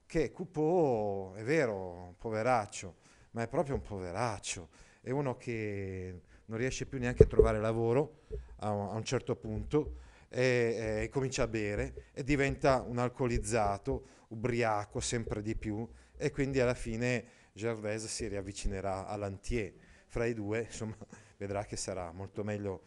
che 0.06 0.32
Coupeau 0.32 1.34
è 1.34 1.44
vero, 1.44 2.14
poveraccio, 2.20 2.98
ma 3.32 3.42
è 3.42 3.48
proprio 3.48 3.74
un 3.74 3.82
poveraccio, 3.82 4.70
è 5.02 5.10
uno 5.10 5.38
che 5.38 6.22
non 6.46 6.60
riesce 6.60 6.86
più 6.86 7.00
neanche 7.00 7.24
a 7.24 7.26
trovare 7.26 7.60
lavoro 7.60 8.26
a 8.58 8.70
un, 8.70 9.04
certo 9.04 9.36
punto 9.36 9.96
e, 10.30 11.02
e 11.02 11.10
comincia 11.10 11.44
a 11.44 11.48
bere 11.48 12.10
e 12.14 12.24
diventa 12.24 12.82
un 12.82 13.00
alcolizzato, 13.00 14.06
ubriaco 14.28 15.00
sempre 15.00 15.42
di 15.42 15.56
più 15.56 15.88
e 16.16 16.30
quindi 16.30 16.60
alla 16.60 16.76
fine 16.76 17.26
Gervaise 17.54 18.08
si 18.08 18.28
riavvicinerà 18.28 19.08
a 19.08 19.16
Lantier. 19.16 19.74
Fra 20.06 20.26
i 20.26 20.36
due, 20.36 20.62
insomma, 20.62 20.96
vedrà 21.38 21.66
che 21.66 21.76
sarà 21.76 22.12
molto 22.12 22.44
meglio 22.44 22.82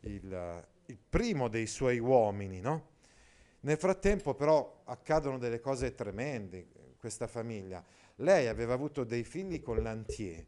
il, 0.00 0.66
il 0.90 0.98
primo 0.98 1.48
dei 1.48 1.66
suoi 1.66 1.98
uomini, 1.98 2.60
no? 2.60 2.88
Nel 3.60 3.78
frattempo 3.78 4.34
però 4.34 4.82
accadono 4.84 5.38
delle 5.38 5.60
cose 5.60 5.94
tremende 5.94 6.58
in 6.58 6.96
questa 6.98 7.26
famiglia. 7.26 7.84
Lei 8.16 8.48
aveva 8.48 8.74
avuto 8.74 9.04
dei 9.04 9.22
figli 9.22 9.62
con 9.62 9.82
Lantier 9.82 10.44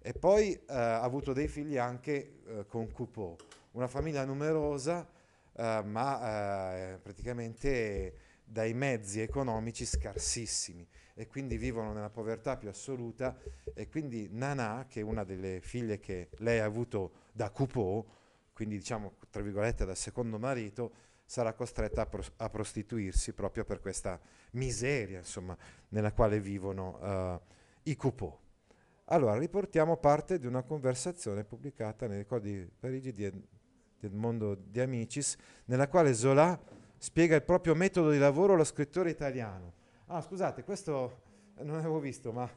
e 0.00 0.12
poi 0.12 0.52
eh, 0.52 0.64
ha 0.66 1.02
avuto 1.02 1.32
dei 1.32 1.48
figli 1.48 1.78
anche 1.78 2.40
eh, 2.46 2.66
con 2.66 2.90
Coupeau, 2.90 3.36
una 3.72 3.86
famiglia 3.86 4.24
numerosa 4.24 5.06
eh, 5.52 5.82
ma 5.84 6.94
eh, 6.94 6.98
praticamente 6.98 8.14
dai 8.44 8.74
mezzi 8.74 9.20
economici 9.20 9.84
scarsissimi 9.84 10.86
e 11.14 11.26
quindi 11.26 11.56
vivono 11.56 11.92
nella 11.92 12.10
povertà 12.10 12.56
più 12.56 12.68
assoluta 12.68 13.38
e 13.74 13.88
quindi 13.88 14.28
Nana, 14.30 14.86
che 14.88 15.00
è 15.00 15.02
una 15.02 15.24
delle 15.24 15.60
figlie 15.60 15.98
che 15.98 16.28
lei 16.38 16.58
ha 16.58 16.64
avuto 16.64 17.12
da 17.32 17.50
Coupeau, 17.50 18.04
quindi 18.56 18.78
diciamo 18.78 19.16
tra 19.28 19.42
virgolette 19.42 19.84
dal 19.84 19.98
secondo 19.98 20.38
marito, 20.38 20.92
sarà 21.26 21.52
costretta 21.52 22.00
a, 22.00 22.06
pros- 22.06 22.32
a 22.36 22.48
prostituirsi 22.48 23.34
proprio 23.34 23.66
per 23.66 23.80
questa 23.80 24.18
miseria 24.52 25.18
insomma, 25.18 25.54
nella 25.90 26.10
quale 26.12 26.40
vivono 26.40 27.34
uh, 27.34 27.40
i 27.82 27.94
Coupeau. 27.96 28.34
Allora, 29.08 29.36
riportiamo 29.36 29.98
parte 29.98 30.38
di 30.38 30.46
una 30.46 30.62
conversazione 30.62 31.44
pubblicata 31.44 32.06
nei 32.06 32.16
ricordi 32.16 32.60
di 32.60 32.70
Parigi 32.80 33.12
di, 33.12 33.30
del 34.00 34.12
mondo 34.14 34.54
di 34.54 34.80
Amicis, 34.80 35.36
nella 35.66 35.88
quale 35.88 36.14
Zola 36.14 36.58
spiega 36.96 37.36
il 37.36 37.42
proprio 37.42 37.74
metodo 37.74 38.10
di 38.10 38.18
lavoro 38.18 38.54
allo 38.54 38.64
scrittore 38.64 39.10
italiano. 39.10 39.74
Ah, 40.06 40.22
scusate, 40.22 40.64
questo 40.64 41.24
non 41.56 41.76
avevo 41.76 42.00
visto, 42.00 42.32
ma 42.32 42.48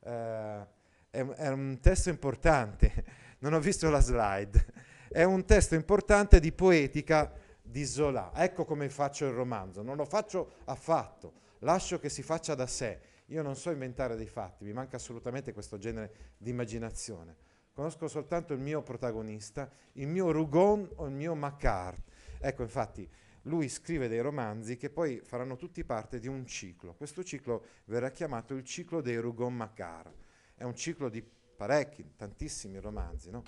eh, 0.00 0.66
è, 1.10 1.24
è 1.24 1.48
un 1.48 1.78
testo 1.80 2.10
importante, 2.10 3.04
non 3.38 3.52
ho 3.52 3.60
visto 3.60 3.88
la 3.88 4.00
slide, 4.00 4.77
è 5.08 5.24
un 5.24 5.44
testo 5.44 5.74
importante 5.74 6.40
di 6.40 6.52
poetica 6.52 7.32
di 7.62 7.84
Zola. 7.84 8.32
Ecco 8.34 8.64
come 8.64 8.88
faccio 8.88 9.26
il 9.26 9.32
romanzo, 9.32 9.82
non 9.82 9.96
lo 9.96 10.04
faccio 10.04 10.52
affatto, 10.64 11.32
lascio 11.60 11.98
che 11.98 12.08
si 12.08 12.22
faccia 12.22 12.54
da 12.54 12.66
sé. 12.66 13.00
Io 13.26 13.42
non 13.42 13.56
so 13.56 13.70
inventare 13.70 14.16
dei 14.16 14.26
fatti, 14.26 14.64
mi 14.64 14.72
manca 14.72 14.96
assolutamente 14.96 15.52
questo 15.52 15.76
genere 15.76 16.34
di 16.38 16.50
immaginazione. 16.50 17.36
Conosco 17.72 18.08
soltanto 18.08 18.54
il 18.54 18.60
mio 18.60 18.82
protagonista, 18.82 19.70
il 19.92 20.08
mio 20.08 20.30
Rougon 20.30 20.88
o 20.96 21.06
il 21.06 21.12
mio 21.12 21.34
Macquart. 21.34 22.02
Ecco, 22.40 22.62
infatti, 22.62 23.08
lui 23.42 23.68
scrive 23.68 24.08
dei 24.08 24.20
romanzi 24.20 24.76
che 24.76 24.90
poi 24.90 25.20
faranno 25.22 25.56
tutti 25.56 25.84
parte 25.84 26.18
di 26.18 26.26
un 26.26 26.46
ciclo. 26.46 26.94
Questo 26.94 27.22
ciclo 27.22 27.64
verrà 27.84 28.10
chiamato 28.10 28.54
il 28.54 28.64
ciclo 28.64 29.00
dei 29.00 29.16
Rougon-Macquart. 29.16 30.14
È 30.54 30.64
un 30.64 30.74
ciclo 30.74 31.08
di 31.08 31.22
parecchi, 31.22 32.14
tantissimi 32.16 32.78
romanzi, 32.78 33.30
no? 33.30 33.42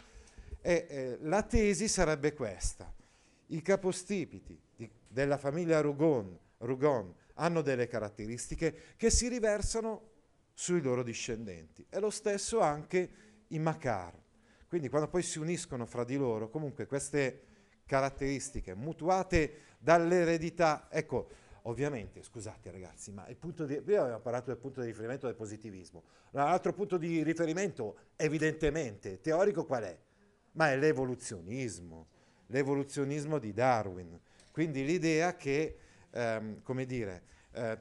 E 0.62 0.86
eh, 0.88 1.18
la 1.22 1.42
tesi 1.42 1.88
sarebbe 1.88 2.32
questa. 2.34 2.92
I 3.46 3.62
capostipiti 3.62 4.58
di, 4.76 4.88
della 5.08 5.38
famiglia 5.38 5.80
Rougon, 5.80 6.38
Rougon 6.58 7.14
hanno 7.34 7.62
delle 7.62 7.86
caratteristiche 7.86 8.94
che 8.96 9.10
si 9.10 9.28
riversano 9.28 10.08
sui 10.52 10.82
loro 10.82 11.02
discendenti. 11.02 11.84
E 11.88 11.98
lo 11.98 12.10
stesso 12.10 12.60
anche 12.60 13.10
i 13.48 13.58
Macar. 13.58 14.14
Quindi 14.68 14.88
quando 14.88 15.08
poi 15.08 15.22
si 15.22 15.38
uniscono 15.38 15.86
fra 15.86 16.04
di 16.04 16.16
loro, 16.16 16.48
comunque 16.48 16.86
queste 16.86 17.42
caratteristiche 17.86 18.74
mutuate 18.74 19.62
dall'eredità, 19.78 20.86
ecco, 20.90 21.28
ovviamente, 21.62 22.22
scusate 22.22 22.70
ragazzi, 22.70 23.10
ma 23.10 23.26
il 23.28 23.36
punto 23.36 23.64
di, 23.64 23.80
prima 23.80 24.02
abbiamo 24.02 24.20
parlato 24.20 24.50
del 24.50 24.58
punto 24.58 24.80
di 24.80 24.86
riferimento 24.86 25.26
del 25.26 25.34
positivismo, 25.34 26.04
l'altro 26.30 26.72
punto 26.72 26.98
di 26.98 27.22
riferimento 27.22 27.96
evidentemente 28.16 29.20
teorico 29.20 29.64
qual 29.64 29.82
è? 29.82 29.98
Ma 30.52 30.70
è 30.70 30.76
l'evoluzionismo, 30.76 32.06
l'evoluzionismo 32.46 33.38
di 33.38 33.52
Darwin. 33.52 34.18
Quindi 34.50 34.84
l'idea 34.84 35.36
che, 35.36 35.76
ehm, 36.10 36.62
come 36.62 36.84
dire, 36.84 37.22
eh, 37.52 37.78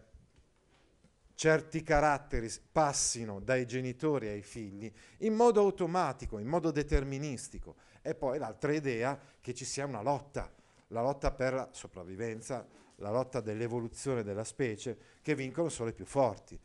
certi 1.39 1.83
caratteri 1.83 2.51
passino 2.69 3.39
dai 3.39 3.65
genitori 3.65 4.27
ai 4.27 4.41
figli 4.41 4.91
in 5.19 5.33
modo 5.33 5.61
automatico, 5.61 6.37
in 6.37 6.47
modo 6.47 6.69
deterministico. 6.69 7.75
E 8.01 8.13
poi 8.13 8.37
l'altra 8.37 8.73
idea 8.73 9.17
che 9.39 9.53
ci 9.53 9.65
sia 9.65 9.85
una 9.85 10.01
lotta, 10.01 10.51
la 10.87 11.01
lotta 11.01 11.31
per 11.31 11.53
la 11.53 11.69
sopravvivenza, 11.71 12.67
la 12.97 13.09
lotta 13.09 13.39
dell'evoluzione 13.39 14.23
della 14.23 14.43
specie, 14.43 14.97
che 15.21 15.33
vincono 15.33 15.69
solo 15.69 15.89
i 15.89 15.93
più 15.93 16.05
forti. 16.05 16.59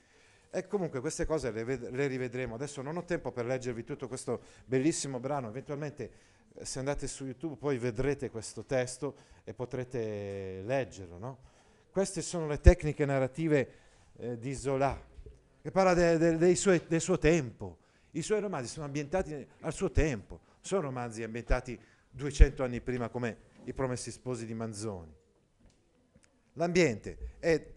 E 0.56 0.68
comunque 0.68 1.00
queste 1.00 1.26
cose 1.26 1.50
le, 1.50 1.64
ved- 1.64 1.90
le 1.90 2.06
rivedremo. 2.06 2.54
Adesso 2.54 2.80
non 2.80 2.96
ho 2.96 3.04
tempo 3.04 3.32
per 3.32 3.44
leggervi 3.44 3.82
tutto 3.82 4.06
questo 4.06 4.40
bellissimo 4.64 5.18
brano, 5.18 5.48
eventualmente 5.48 6.10
eh, 6.54 6.64
se 6.64 6.78
andate 6.78 7.08
su 7.08 7.24
YouTube 7.24 7.56
poi 7.56 7.76
vedrete 7.76 8.30
questo 8.30 8.64
testo 8.64 9.16
e 9.42 9.52
potrete 9.52 10.62
leggerlo. 10.64 11.18
No? 11.18 11.38
Queste 11.90 12.22
sono 12.22 12.46
le 12.46 12.60
tecniche 12.60 13.04
narrative 13.04 13.68
eh, 14.16 14.38
di 14.38 14.54
Zola, 14.54 14.96
che 15.60 15.70
parla 15.72 15.92
de, 15.92 16.36
de, 16.36 16.54
suoi, 16.54 16.80
del 16.86 17.00
suo 17.00 17.18
tempo. 17.18 17.78
I 18.12 18.22
suoi 18.22 18.38
romanzi 18.38 18.70
sono 18.70 18.86
ambientati 18.86 19.44
al 19.62 19.72
suo 19.72 19.90
tempo, 19.90 20.38
sono 20.60 20.82
romanzi 20.82 21.24
ambientati 21.24 21.76
200 22.10 22.62
anni 22.62 22.80
prima 22.80 23.08
come 23.08 23.38
I 23.64 23.72
Promessi 23.72 24.12
Sposi 24.12 24.46
di 24.46 24.54
Manzoni. 24.54 25.12
L'ambiente 26.52 27.18
è, 27.40 27.73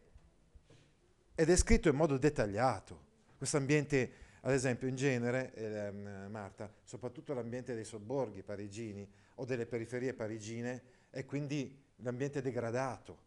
è 1.37 1.45
descritto 1.45 1.87
in 1.87 1.95
modo 1.95 2.17
dettagliato. 2.17 2.99
Questo 3.37 3.57
ambiente, 3.57 4.11
ad 4.41 4.53
esempio, 4.53 4.87
in 4.87 4.95
genere, 4.95 5.53
eh, 5.53 5.91
Marta, 5.91 6.73
soprattutto 6.81 7.35
l'ambiente 7.35 7.75
dei 7.75 7.83
sobborghi 7.83 8.41
parigini 8.41 9.07
o 9.35 9.45
delle 9.45 9.67
periferie 9.67 10.15
parigine, 10.15 10.81
è 11.11 11.25
quindi 11.25 11.79
l'ambiente 11.97 12.41
degradato. 12.41 13.25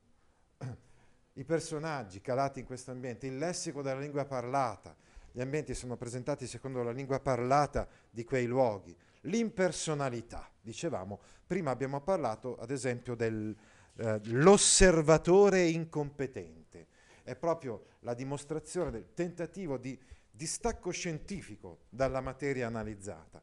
I 1.35 1.45
personaggi 1.45 2.21
calati 2.21 2.59
in 2.59 2.67
questo 2.67 2.91
ambiente, 2.91 3.29
il 3.29 3.39
lessico 3.39 3.81
della 3.81 4.01
lingua 4.01 4.25
parlata, 4.25 4.97
gli 5.31 5.41
ambienti 5.41 5.73
sono 5.73 5.97
presentati 5.97 6.49
secondo 6.49 6.83
la 6.83 6.91
lingua 6.91 7.21
parlata 7.21 7.87
di 8.11 8.25
quei 8.25 8.47
luoghi, 8.47 8.93
l'impersonalità, 9.21 10.51
dicevamo, 10.61 11.21
prima 11.47 11.71
abbiamo 11.71 12.01
parlato 12.01 12.57
ad 12.57 12.73
esempio 12.73 13.15
dell'osservatore 13.15 15.61
eh, 15.61 15.69
incompetente, 15.69 16.90
è 17.23 17.37
proprio 17.37 17.87
la 18.01 18.15
dimostrazione 18.15 18.91
del 18.91 19.15
tentativo 19.15 19.77
di 19.77 19.99
distacco 20.31 20.91
scientifico 20.91 21.81
dalla 21.89 22.21
materia 22.21 22.67
analizzata. 22.67 23.43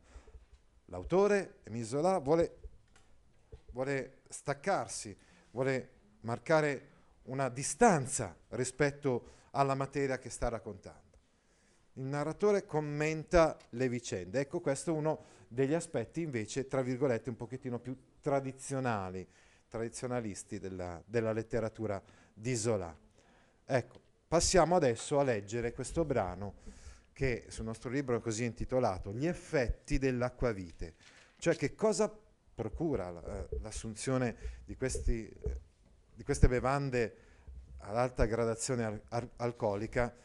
L'autore, 0.86 1.60
Emisola, 1.64 2.18
vuole, 2.20 2.58
vuole 3.72 4.22
staccarsi, 4.30 5.16
vuole 5.52 5.92
marcare 6.22 6.96
una 7.24 7.50
distanza 7.50 8.36
rispetto 8.50 9.36
alla 9.52 9.76
materia 9.76 10.18
che 10.18 10.30
sta 10.30 10.48
raccontando. 10.50 11.06
Il 11.94 12.04
narratore 12.04 12.66
commenta 12.66 13.58
le 13.72 13.90
vicende. 13.90 14.40
Ecco, 14.40 14.60
questo 14.60 14.92
è 14.92 14.94
uno 14.94 15.24
degli 15.48 15.74
aspetti 15.74 16.22
invece, 16.22 16.68
tra 16.68 16.82
virgolette, 16.82 17.30
un 17.30 17.36
pochettino 17.36 17.80
più 17.80 17.98
tradizionali, 18.22 19.28
tradizionalisti 19.68 20.60
della, 20.60 21.02
della 21.06 21.32
letteratura 21.32 22.02
di 22.34 22.56
Zola. 22.56 22.96
Ecco, 23.70 24.00
passiamo 24.26 24.78
adesso 24.78 25.20
a 25.20 25.24
leggere 25.24 25.74
questo 25.74 26.06
brano 26.06 26.56
che 27.12 27.48
sul 27.50 27.66
nostro 27.66 27.90
libro 27.90 28.16
è 28.16 28.22
così 28.22 28.46
intitolato 28.46 29.12
Gli 29.12 29.28
effetti 29.28 29.98
dell'acquavite, 29.98 30.96
cioè 31.38 31.54
che 31.58 31.76
cosa 31.76 32.10
procura 32.56 33.10
eh, 33.10 33.58
l'assunzione 33.60 34.62
di 34.64 34.78
questi 34.78 35.28
eh, 35.28 35.60
di 36.14 36.24
queste 36.24 36.48
bevande 36.48 37.16
ad 37.80 37.98
alta 37.98 38.24
gradazione 38.24 38.86
al- 38.86 39.02
al- 39.10 39.30
alcolica 39.36 40.16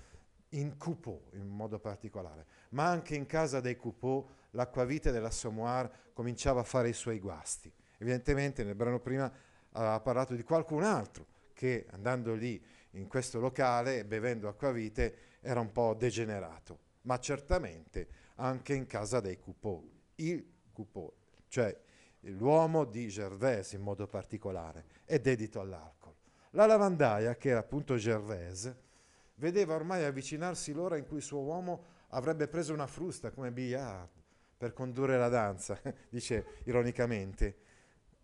in 0.51 0.77
Coupeau 0.79 1.31
in 1.33 1.49
modo 1.49 1.81
particolare, 1.81 2.47
ma 2.71 2.87
anche 2.87 3.17
in 3.17 3.27
casa 3.27 3.61
dei 3.61 3.77
Coupeau 3.77 4.27
l'acquavite 4.51 5.11
dell'Assommoir 5.11 6.13
cominciava 6.13 6.61
a 6.61 6.65
fare 6.65 6.89
i 6.89 6.95
suoi 6.95 7.19
guasti. 7.19 7.71
Evidentemente 7.99 8.63
nel 8.63 8.77
brano 8.77 9.01
prima 9.01 9.31
aveva 9.73 9.99
parlato 9.99 10.35
di 10.35 10.45
qualcun 10.45 10.85
altro 10.85 11.27
che 11.53 11.87
andando 11.91 12.35
lì 12.35 12.63
in 12.93 13.07
questo 13.09 13.39
locale 13.39 14.05
bevendo 14.05 14.49
acquavite 14.49 15.39
era 15.41 15.61
un 15.61 15.73
po' 15.73 15.95
degenerato, 15.95 16.79
ma 17.03 17.19
certamente 17.19 18.09
anche 18.37 18.75
in 18.75 18.87
casa 18.87 19.21
dei 19.21 19.39
Coupeau, 19.39 19.91
il 20.17 20.45
Coupeau, 20.73 21.13
cioè 21.49 21.77
l'uomo 22.21 22.85
di 22.85 23.09
Gervaise 23.09 23.77
in 23.77 23.83
modo 23.83 24.07
particolare, 24.07 24.85
è 25.05 25.19
dedito 25.19 25.61
all'alcol. 25.61 26.15
La 26.51 26.67
lavandaia, 26.67 27.37
che 27.37 27.49
era 27.49 27.61
appunto 27.61 27.97
Gervaise, 27.97 28.91
vedeva 29.37 29.75
ormai 29.75 30.05
avvicinarsi 30.05 30.73
l'ora 30.73 30.97
in 30.97 31.07
cui 31.07 31.17
il 31.17 31.23
suo 31.23 31.41
uomo 31.41 31.85
avrebbe 32.09 32.47
preso 32.47 32.75
una 32.75 32.87
frusta 32.87 33.31
come 33.31 33.51
billard 33.51 34.09
per 34.57 34.73
condurre 34.73 35.19
la 35.19 35.29
danza, 35.29 35.81
dice 36.11 36.61
ironicamente. 36.65 37.57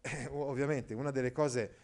Eh, 0.00 0.26
ovviamente 0.30 0.94
una 0.94 1.10
delle 1.10 1.32
cose 1.32 1.74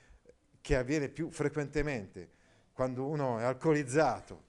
che 0.61 0.77
avviene 0.77 1.09
più 1.09 1.31
frequentemente 1.31 2.31
quando 2.75 3.07
uno 3.07 3.39
è 3.39 3.45
alcolizzato, 3.45 4.43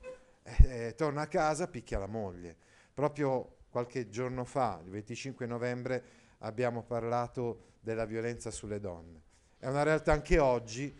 eh, 0.43 0.87
eh, 0.87 0.95
torna 0.95 1.21
a 1.21 1.27
casa, 1.27 1.67
picchia 1.67 1.99
la 1.99 2.07
moglie. 2.07 2.55
Proprio 2.93 3.57
qualche 3.69 4.09
giorno 4.09 4.43
fa, 4.43 4.81
il 4.83 4.89
25 4.89 5.45
novembre, 5.45 6.03
abbiamo 6.39 6.81
parlato 6.83 7.73
della 7.79 8.05
violenza 8.05 8.49
sulle 8.49 8.79
donne. 8.79 9.21
È 9.59 9.67
una 9.67 9.83
realtà 9.83 10.11
anche 10.11 10.39
oggi, 10.39 10.93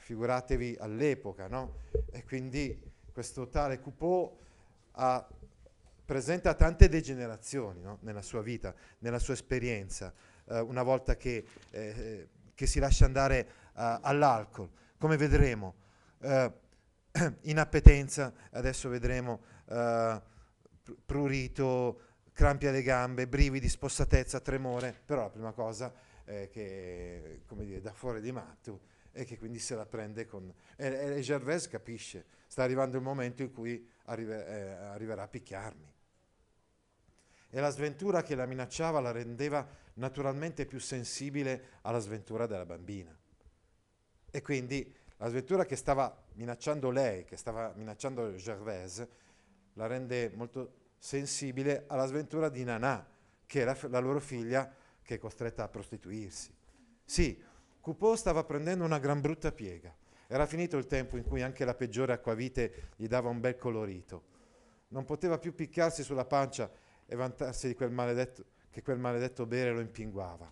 figuratevi 0.00 0.76
all'epoca, 0.80 1.48
no? 1.48 1.80
E 2.10 2.24
quindi 2.24 2.80
questo 3.12 3.48
tale 3.48 3.80
Coupeau 3.80 4.38
ha, 4.92 5.26
presenta 6.04 6.54
tante 6.54 6.88
degenerazioni 6.88 7.82
no? 7.82 7.98
nella 8.00 8.22
sua 8.22 8.42
vita, 8.42 8.74
nella 9.00 9.18
sua 9.18 9.34
esperienza, 9.34 10.12
eh, 10.46 10.60
una 10.60 10.82
volta 10.82 11.16
che, 11.16 11.44
eh, 11.70 12.28
che, 12.54 12.66
si 12.66 12.78
lascia 12.78 13.04
andare 13.04 13.48
uh, 13.74 13.98
all'alcol, 14.00 14.68
come 14.98 15.16
vedremo. 15.16 15.82
Uh, 17.14 17.32
inappetenza, 17.42 18.34
adesso 18.50 18.88
vedremo 18.88 19.40
uh, 19.66 20.20
prurito, 21.06 22.00
crampi 22.32 22.66
alle 22.66 22.82
gambe, 22.82 23.28
brividi, 23.28 23.68
spossatezza, 23.68 24.40
tremore, 24.40 25.00
però 25.04 25.22
la 25.22 25.30
prima 25.30 25.52
cosa 25.52 25.94
è 26.24 26.48
che, 26.50 27.42
come 27.46 27.64
dire, 27.64 27.80
da 27.80 27.92
fuori 27.92 28.20
di 28.20 28.32
matto 28.32 28.80
e 29.12 29.24
che 29.24 29.38
quindi 29.38 29.60
se 29.60 29.76
la 29.76 29.86
prende 29.86 30.26
con... 30.26 30.52
E, 30.76 31.16
e 31.16 31.20
Gervais 31.20 31.68
capisce, 31.68 32.26
sta 32.48 32.64
arrivando 32.64 32.96
il 32.96 33.02
momento 33.04 33.42
in 33.42 33.52
cui 33.52 33.88
arrive, 34.06 34.46
eh, 34.46 34.70
arriverà 34.70 35.22
a 35.22 35.28
picchiarmi. 35.28 35.92
E 37.50 37.60
la 37.60 37.70
sventura 37.70 38.24
che 38.24 38.34
la 38.34 38.46
minacciava 38.46 38.98
la 38.98 39.12
rendeva 39.12 39.66
naturalmente 39.94 40.66
più 40.66 40.80
sensibile 40.80 41.78
alla 41.82 42.00
sventura 42.00 42.46
della 42.46 42.66
bambina. 42.66 43.16
E 44.28 44.42
quindi 44.42 44.92
la 45.18 45.28
sventura 45.28 45.64
che 45.64 45.76
stava 45.76 46.24
minacciando 46.34 46.90
lei, 46.90 47.24
che 47.24 47.36
stava 47.36 47.72
minacciando 47.74 48.34
Gervais, 48.34 49.06
la 49.74 49.86
rende 49.86 50.30
molto 50.34 50.82
sensibile 50.98 51.84
alla 51.88 52.06
sventura 52.06 52.48
di 52.48 52.64
Nanà, 52.64 53.06
che 53.46 53.62
è 53.62 53.64
la, 53.64 53.76
la 53.88 53.98
loro 53.98 54.20
figlia 54.20 54.72
che 55.02 55.16
è 55.16 55.18
costretta 55.18 55.64
a 55.64 55.68
prostituirsi. 55.68 56.52
Sì, 57.04 57.42
Coupeau 57.80 58.14
stava 58.14 58.44
prendendo 58.44 58.84
una 58.84 58.98
gran 58.98 59.20
brutta 59.20 59.52
piega. 59.52 59.94
Era 60.26 60.46
finito 60.46 60.78
il 60.78 60.86
tempo 60.86 61.18
in 61.18 61.24
cui 61.24 61.42
anche 61.42 61.64
la 61.64 61.74
peggiore 61.74 62.14
acquavite 62.14 62.90
gli 62.96 63.06
dava 63.06 63.28
un 63.28 63.40
bel 63.40 63.56
colorito. 63.56 64.32
Non 64.88 65.04
poteva 65.04 65.38
più 65.38 65.54
picchiarsi 65.54 66.02
sulla 66.02 66.24
pancia 66.24 66.70
e 67.06 67.14
vantarsi 67.14 67.66
di 67.66 67.74
quel 67.74 67.90
maledetto, 67.90 68.44
che 68.70 68.82
quel 68.82 68.98
maledetto 68.98 69.44
bere 69.44 69.72
lo 69.72 69.80
impinguava. 69.80 70.50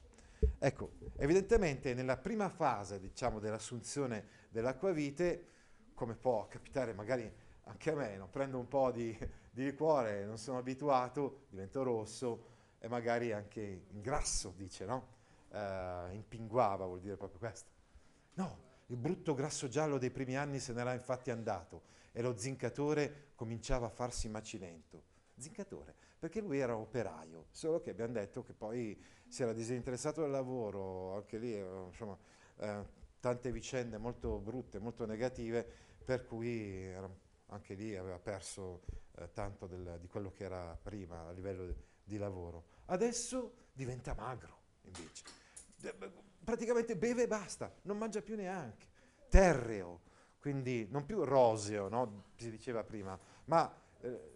Ecco, 0.58 0.92
evidentemente 1.16 1.94
nella 1.94 2.18
prima 2.18 2.48
fase, 2.50 3.00
diciamo, 3.00 3.38
dell'assunzione 3.38 4.40
dell'acquavite, 4.52 5.46
come 5.94 6.14
può 6.14 6.46
capitare 6.46 6.92
magari 6.92 7.30
anche 7.64 7.90
a 7.90 7.94
me, 7.94 8.16
no? 8.16 8.28
prendo 8.28 8.58
un 8.58 8.68
po' 8.68 8.90
di, 8.90 9.16
di 9.50 9.64
liquore, 9.64 10.24
non 10.24 10.38
sono 10.38 10.58
abituato, 10.58 11.46
divento 11.48 11.82
rosso 11.82 12.50
e 12.78 12.88
magari 12.88 13.32
anche 13.32 13.86
ingrasso, 13.90 14.52
dice, 14.56 14.84
no? 14.84 15.20
Uh, 15.52 16.14
impinguava 16.14 16.86
vuol 16.86 17.00
dire 17.00 17.16
proprio 17.16 17.38
questo. 17.38 17.70
No, 18.34 18.58
il 18.86 18.96
brutto 18.96 19.34
grasso 19.34 19.68
giallo 19.68 19.98
dei 19.98 20.10
primi 20.10 20.36
anni 20.36 20.58
se 20.58 20.72
n'era 20.72 20.94
infatti 20.94 21.30
andato 21.30 21.82
e 22.12 22.22
lo 22.22 22.36
zincatore 22.36 23.32
cominciava 23.34 23.86
a 23.86 23.90
farsi 23.90 24.28
macilento. 24.28 25.02
Zincatore, 25.36 25.94
perché 26.18 26.40
lui 26.40 26.58
era 26.58 26.76
operaio, 26.76 27.46
solo 27.50 27.80
che 27.80 27.90
abbiamo 27.90 28.14
detto 28.14 28.42
che 28.42 28.52
poi 28.54 28.98
si 29.28 29.42
era 29.42 29.52
disinteressato 29.52 30.22
del 30.22 30.30
lavoro, 30.30 31.16
anche 31.16 31.38
lì, 31.38 31.54
eh, 31.54 31.84
insomma, 31.88 32.16
eh, 32.56 32.84
tante 33.22 33.52
vicende 33.52 33.98
molto 33.98 34.40
brutte, 34.40 34.80
molto 34.80 35.06
negative, 35.06 35.64
per 36.04 36.26
cui 36.26 36.92
anche 37.46 37.74
lì 37.74 37.94
aveva 37.94 38.18
perso 38.18 38.82
eh, 39.14 39.30
tanto 39.32 39.68
del, 39.68 39.98
di 40.00 40.08
quello 40.08 40.32
che 40.32 40.42
era 40.42 40.76
prima 40.82 41.28
a 41.28 41.30
livello 41.30 41.72
di 42.02 42.18
lavoro. 42.18 42.64
Adesso 42.86 43.68
diventa 43.72 44.12
magro, 44.14 44.58
invece. 44.82 45.22
praticamente 46.42 46.96
beve 46.96 47.22
e 47.22 47.26
basta, 47.28 47.72
non 47.82 47.96
mangia 47.96 48.22
più 48.22 48.34
neanche. 48.34 48.88
Terreo, 49.28 50.00
quindi 50.40 50.88
non 50.90 51.06
più 51.06 51.22
roseo, 51.22 51.88
no? 51.88 52.24
si 52.34 52.50
diceva 52.50 52.82
prima, 52.82 53.16
ma 53.44 53.72
eh, 54.00 54.30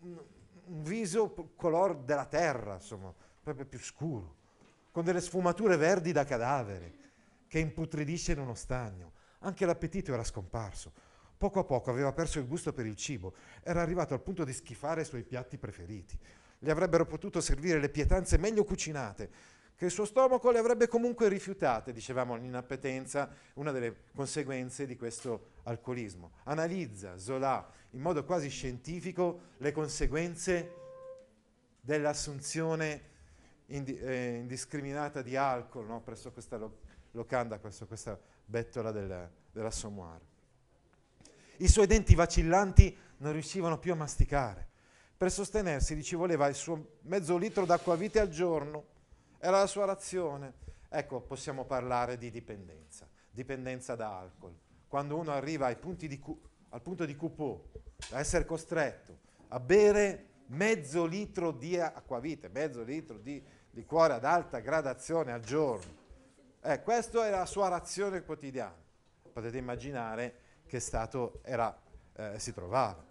un 0.00 0.82
viso 0.82 1.52
color 1.54 1.96
della 1.98 2.26
terra, 2.26 2.74
insomma, 2.74 3.14
proprio 3.40 3.66
più 3.66 3.78
scuro, 3.78 4.34
con 4.90 5.04
delle 5.04 5.20
sfumature 5.20 5.76
verdi 5.76 6.10
da 6.10 6.24
cadavere, 6.24 7.02
che 7.52 7.58
imputridisce 7.58 8.32
in 8.32 8.38
uno 8.38 8.54
stagno. 8.54 9.12
Anche 9.40 9.66
l'appetito 9.66 10.14
era 10.14 10.24
scomparso. 10.24 10.90
Poco 11.36 11.58
a 11.58 11.64
poco 11.64 11.90
aveva 11.90 12.10
perso 12.14 12.38
il 12.38 12.46
gusto 12.46 12.72
per 12.72 12.86
il 12.86 12.96
cibo, 12.96 13.34
era 13.62 13.82
arrivato 13.82 14.14
al 14.14 14.22
punto 14.22 14.42
di 14.42 14.54
schifare 14.54 15.02
i 15.02 15.04
suoi 15.04 15.22
piatti 15.22 15.58
preferiti. 15.58 16.18
Gli 16.58 16.70
avrebbero 16.70 17.04
potuto 17.04 17.42
servire 17.42 17.78
le 17.78 17.90
pietanze 17.90 18.38
meglio 18.38 18.64
cucinate, 18.64 19.30
che 19.76 19.84
il 19.84 19.90
suo 19.90 20.06
stomaco 20.06 20.50
le 20.50 20.60
avrebbe 20.60 20.88
comunque 20.88 21.28
rifiutate, 21.28 21.92
dicevamo 21.92 22.36
l'inappetenza, 22.36 23.28
una 23.56 23.70
delle 23.70 24.04
conseguenze 24.14 24.86
di 24.86 24.96
questo 24.96 25.50
alcolismo. 25.64 26.32
Analizza 26.44 27.18
Zola 27.18 27.70
in 27.90 28.00
modo 28.00 28.24
quasi 28.24 28.48
scientifico 28.48 29.50
le 29.58 29.72
conseguenze 29.72 30.72
dell'assunzione 31.82 33.10
indi- 33.66 33.98
eh, 33.98 34.36
indiscriminata 34.36 35.20
di 35.20 35.36
alcol 35.36 35.84
no? 35.84 36.00
presso 36.00 36.32
questa 36.32 36.56
lo- 36.56 36.78
locanda, 37.12 37.58
presso 37.58 37.86
questa 37.86 38.18
bettola 38.44 38.90
del, 38.90 39.30
dell'assommoir. 39.50 40.20
I 41.58 41.68
suoi 41.68 41.86
denti 41.86 42.14
vacillanti 42.14 42.96
non 43.18 43.32
riuscivano 43.32 43.78
più 43.78 43.92
a 43.92 43.96
masticare. 43.96 44.68
Per 45.16 45.30
sostenersi 45.30 45.94
gli 45.94 46.02
ci 46.02 46.16
voleva 46.16 46.48
il 46.48 46.54
suo 46.54 46.98
mezzo 47.02 47.36
litro 47.36 47.64
d'acquavite 47.64 48.18
al 48.18 48.28
giorno. 48.28 48.86
Era 49.38 49.58
la 49.58 49.66
sua 49.66 49.84
razione. 49.84 50.54
Ecco, 50.88 51.20
possiamo 51.20 51.64
parlare 51.64 52.18
di 52.18 52.30
dipendenza, 52.30 53.08
dipendenza 53.30 53.94
da 53.94 54.18
alcol. 54.18 54.54
Quando 54.88 55.16
uno 55.16 55.30
arriva 55.30 55.72
cu- 55.76 56.38
al 56.70 56.82
punto 56.82 57.04
di 57.04 57.14
Coupeau, 57.14 57.70
a 58.10 58.18
essere 58.18 58.44
costretto 58.44 59.30
a 59.48 59.60
bere 59.60 60.30
mezzo 60.46 61.04
litro 61.04 61.52
di 61.52 61.78
acquavite, 61.78 62.48
mezzo 62.48 62.82
litro 62.82 63.18
di 63.18 63.42
liquore 63.70 64.14
ad 64.14 64.24
alta 64.24 64.58
gradazione 64.58 65.32
al 65.32 65.40
giorno. 65.40 66.01
Eh, 66.64 66.80
questa 66.82 67.26
è 67.26 67.30
la 67.30 67.44
sua 67.44 67.66
razione 67.66 68.22
quotidiana. 68.22 68.76
Potete 69.32 69.58
immaginare 69.58 70.34
che 70.64 70.78
stato 70.78 71.40
era, 71.42 71.76
eh, 72.14 72.38
si 72.38 72.52
trovava. 72.52 73.04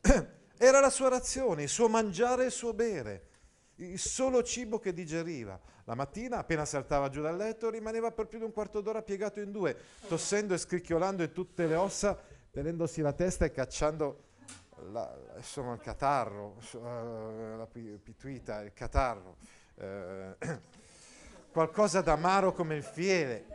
Era 0.56 0.78
la 0.78 0.88
sua 0.88 1.08
razione, 1.08 1.64
il 1.64 1.68
suo 1.68 1.88
mangiare 1.88 2.44
e 2.44 2.46
il 2.46 2.52
suo 2.52 2.72
bere, 2.72 3.26
il 3.76 3.98
solo 3.98 4.42
cibo 4.44 4.78
che 4.78 4.94
digeriva. 4.94 5.60
La 5.84 5.96
mattina, 5.96 6.38
appena 6.38 6.64
saltava 6.64 7.08
giù 7.08 7.20
dal 7.20 7.36
letto, 7.36 7.70
rimaneva 7.70 8.12
per 8.12 8.28
più 8.28 8.38
di 8.38 8.44
un 8.44 8.52
quarto 8.52 8.80
d'ora 8.80 9.02
piegato 9.02 9.40
in 9.40 9.50
due, 9.50 9.76
tossendo 10.06 10.54
e 10.54 10.58
scricchiolando 10.58 11.24
in 11.24 11.32
tutte 11.32 11.66
le 11.66 11.74
ossa, 11.74 12.16
tenendosi 12.50 13.00
la 13.00 13.12
testa 13.12 13.44
e 13.44 13.50
cacciando 13.50 14.22
la, 14.92 15.12
insomma, 15.36 15.74
il 15.74 15.80
catarro, 15.80 16.56
uh, 16.72 17.56
la 17.56 17.66
pituita, 17.66 18.60
il 18.62 18.72
catarro, 18.72 19.36
uh, 19.74 20.36
qualcosa 21.54 22.00
d'amaro 22.00 22.52
come 22.52 22.74
il 22.74 22.82
fiele 22.82 23.46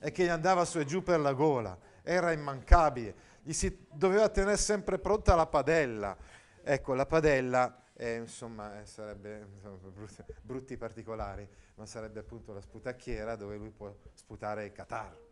e 0.00 0.10
che 0.10 0.24
gli 0.24 0.28
andava 0.28 0.64
su 0.64 0.80
e 0.80 0.84
giù 0.84 1.04
per 1.04 1.20
la 1.20 1.32
gola, 1.32 1.78
era 2.02 2.32
immancabile, 2.32 3.14
gli 3.40 3.52
si 3.52 3.86
doveva 3.88 4.28
tenere 4.28 4.56
sempre 4.56 4.98
pronta 4.98 5.36
la 5.36 5.46
padella. 5.46 6.16
Ecco, 6.60 6.94
la 6.94 7.06
padella 7.06 7.84
eh, 7.94 8.16
insomma, 8.16 8.80
eh, 8.80 8.86
sarebbe 8.86 9.46
insomma, 9.54 9.76
brutti, 9.94 10.24
brutti, 10.40 10.76
particolari, 10.76 11.48
ma 11.76 11.86
sarebbe 11.86 12.18
appunto 12.18 12.52
la 12.52 12.60
sputacchiera 12.60 13.36
dove 13.36 13.56
lui 13.56 13.70
può 13.70 13.94
sputare 14.14 14.64
il 14.64 14.72
catarro. 14.72 15.30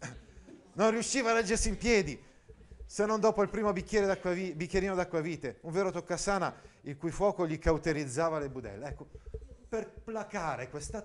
Non 0.74 0.90
riusciva 0.90 1.30
a 1.30 1.34
reggersi 1.34 1.68
in 1.68 1.76
piedi, 1.76 2.22
se 2.84 3.04
non 3.04 3.20
dopo 3.20 3.42
il 3.42 3.48
primo 3.50 3.72
d'acquavi- 3.72 4.54
bicchierino 4.54 4.94
d'acquavite, 4.94 5.58
un 5.62 5.72
vero 5.72 5.90
toccasana 5.90 6.54
il 6.82 6.96
cui 6.96 7.10
fuoco 7.10 7.46
gli 7.46 7.58
cauterizzava 7.58 8.38
le 8.38 8.48
budelle. 8.48 8.86
Ecco, 8.86 9.08
per 9.72 9.90
placare 9.90 10.68
questa, 10.68 11.02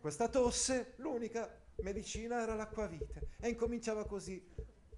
questa 0.00 0.28
tosse, 0.28 0.94
l'unica 0.96 1.46
medicina 1.82 2.40
era 2.40 2.54
l'acquavite. 2.54 3.32
E 3.38 3.50
incominciava 3.50 4.06
così, 4.06 4.42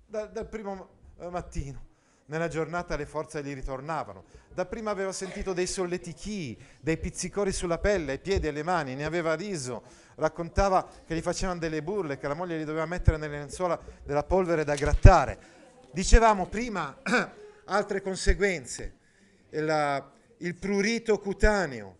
da, 0.07 0.27
dal 0.27 0.49
primo 0.49 0.88
eh, 1.18 1.29
mattino. 1.29 1.88
Nella 2.27 2.46
giornata 2.46 2.94
le 2.94 3.07
forze 3.07 3.42
gli 3.42 3.53
ritornavano. 3.53 4.23
Dapprima 4.55 4.92
aveva 4.92 5.11
sentito 5.11 5.53
dei 5.53 5.66
solletichii, 5.66 6.57
dei 6.79 6.99
pizzicori 6.99 7.51
sulla 7.51 7.79
pelle, 7.79 8.12
ai 8.12 8.20
piedi 8.20 8.46
e 8.46 8.51
alle 8.51 8.62
mani, 8.62 8.94
ne 8.94 9.05
aveva 9.05 9.35
riso, 9.35 9.83
raccontava 10.14 10.88
che 11.05 11.16
gli 11.16 11.20
facevano 11.20 11.59
delle 11.59 11.83
burle, 11.83 12.16
che 12.16 12.29
la 12.29 12.35
moglie 12.35 12.61
gli 12.61 12.64
doveva 12.64 12.87
mettere 12.87 13.16
nelle 13.16 13.38
lenzuola 13.38 13.77
della 14.05 14.23
polvere 14.23 14.62
da 14.62 14.77
grattare 14.77 15.59
Dicevamo 15.90 16.46
prima 16.46 16.96
altre 17.66 18.01
conseguenze, 18.01 18.99
la, 19.49 20.12
il 20.37 20.55
prurito 20.55 21.18
cutaneo, 21.18 21.96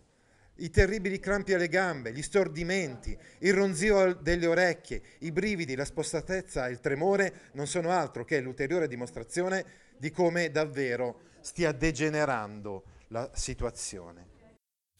i 0.61 0.69
terribili 0.69 1.19
crampi 1.19 1.53
alle 1.53 1.67
gambe, 1.67 2.13
gli 2.13 2.21
stordimenti, 2.21 3.17
il 3.39 3.53
ronzio 3.53 4.13
delle 4.13 4.47
orecchie, 4.47 5.01
i 5.19 5.31
brividi, 5.31 5.75
la 5.75 5.85
spostatezza 5.85 6.67
e 6.67 6.71
il 6.71 6.79
tremore 6.79 7.49
non 7.53 7.67
sono 7.67 7.91
altro 7.91 8.23
che 8.23 8.39
l'ulteriore 8.39 8.87
dimostrazione 8.87 9.65
di 9.97 10.11
come 10.11 10.51
davvero 10.51 11.29
stia 11.41 11.71
degenerando 11.71 12.83
la 13.07 13.29
situazione. 13.33 14.30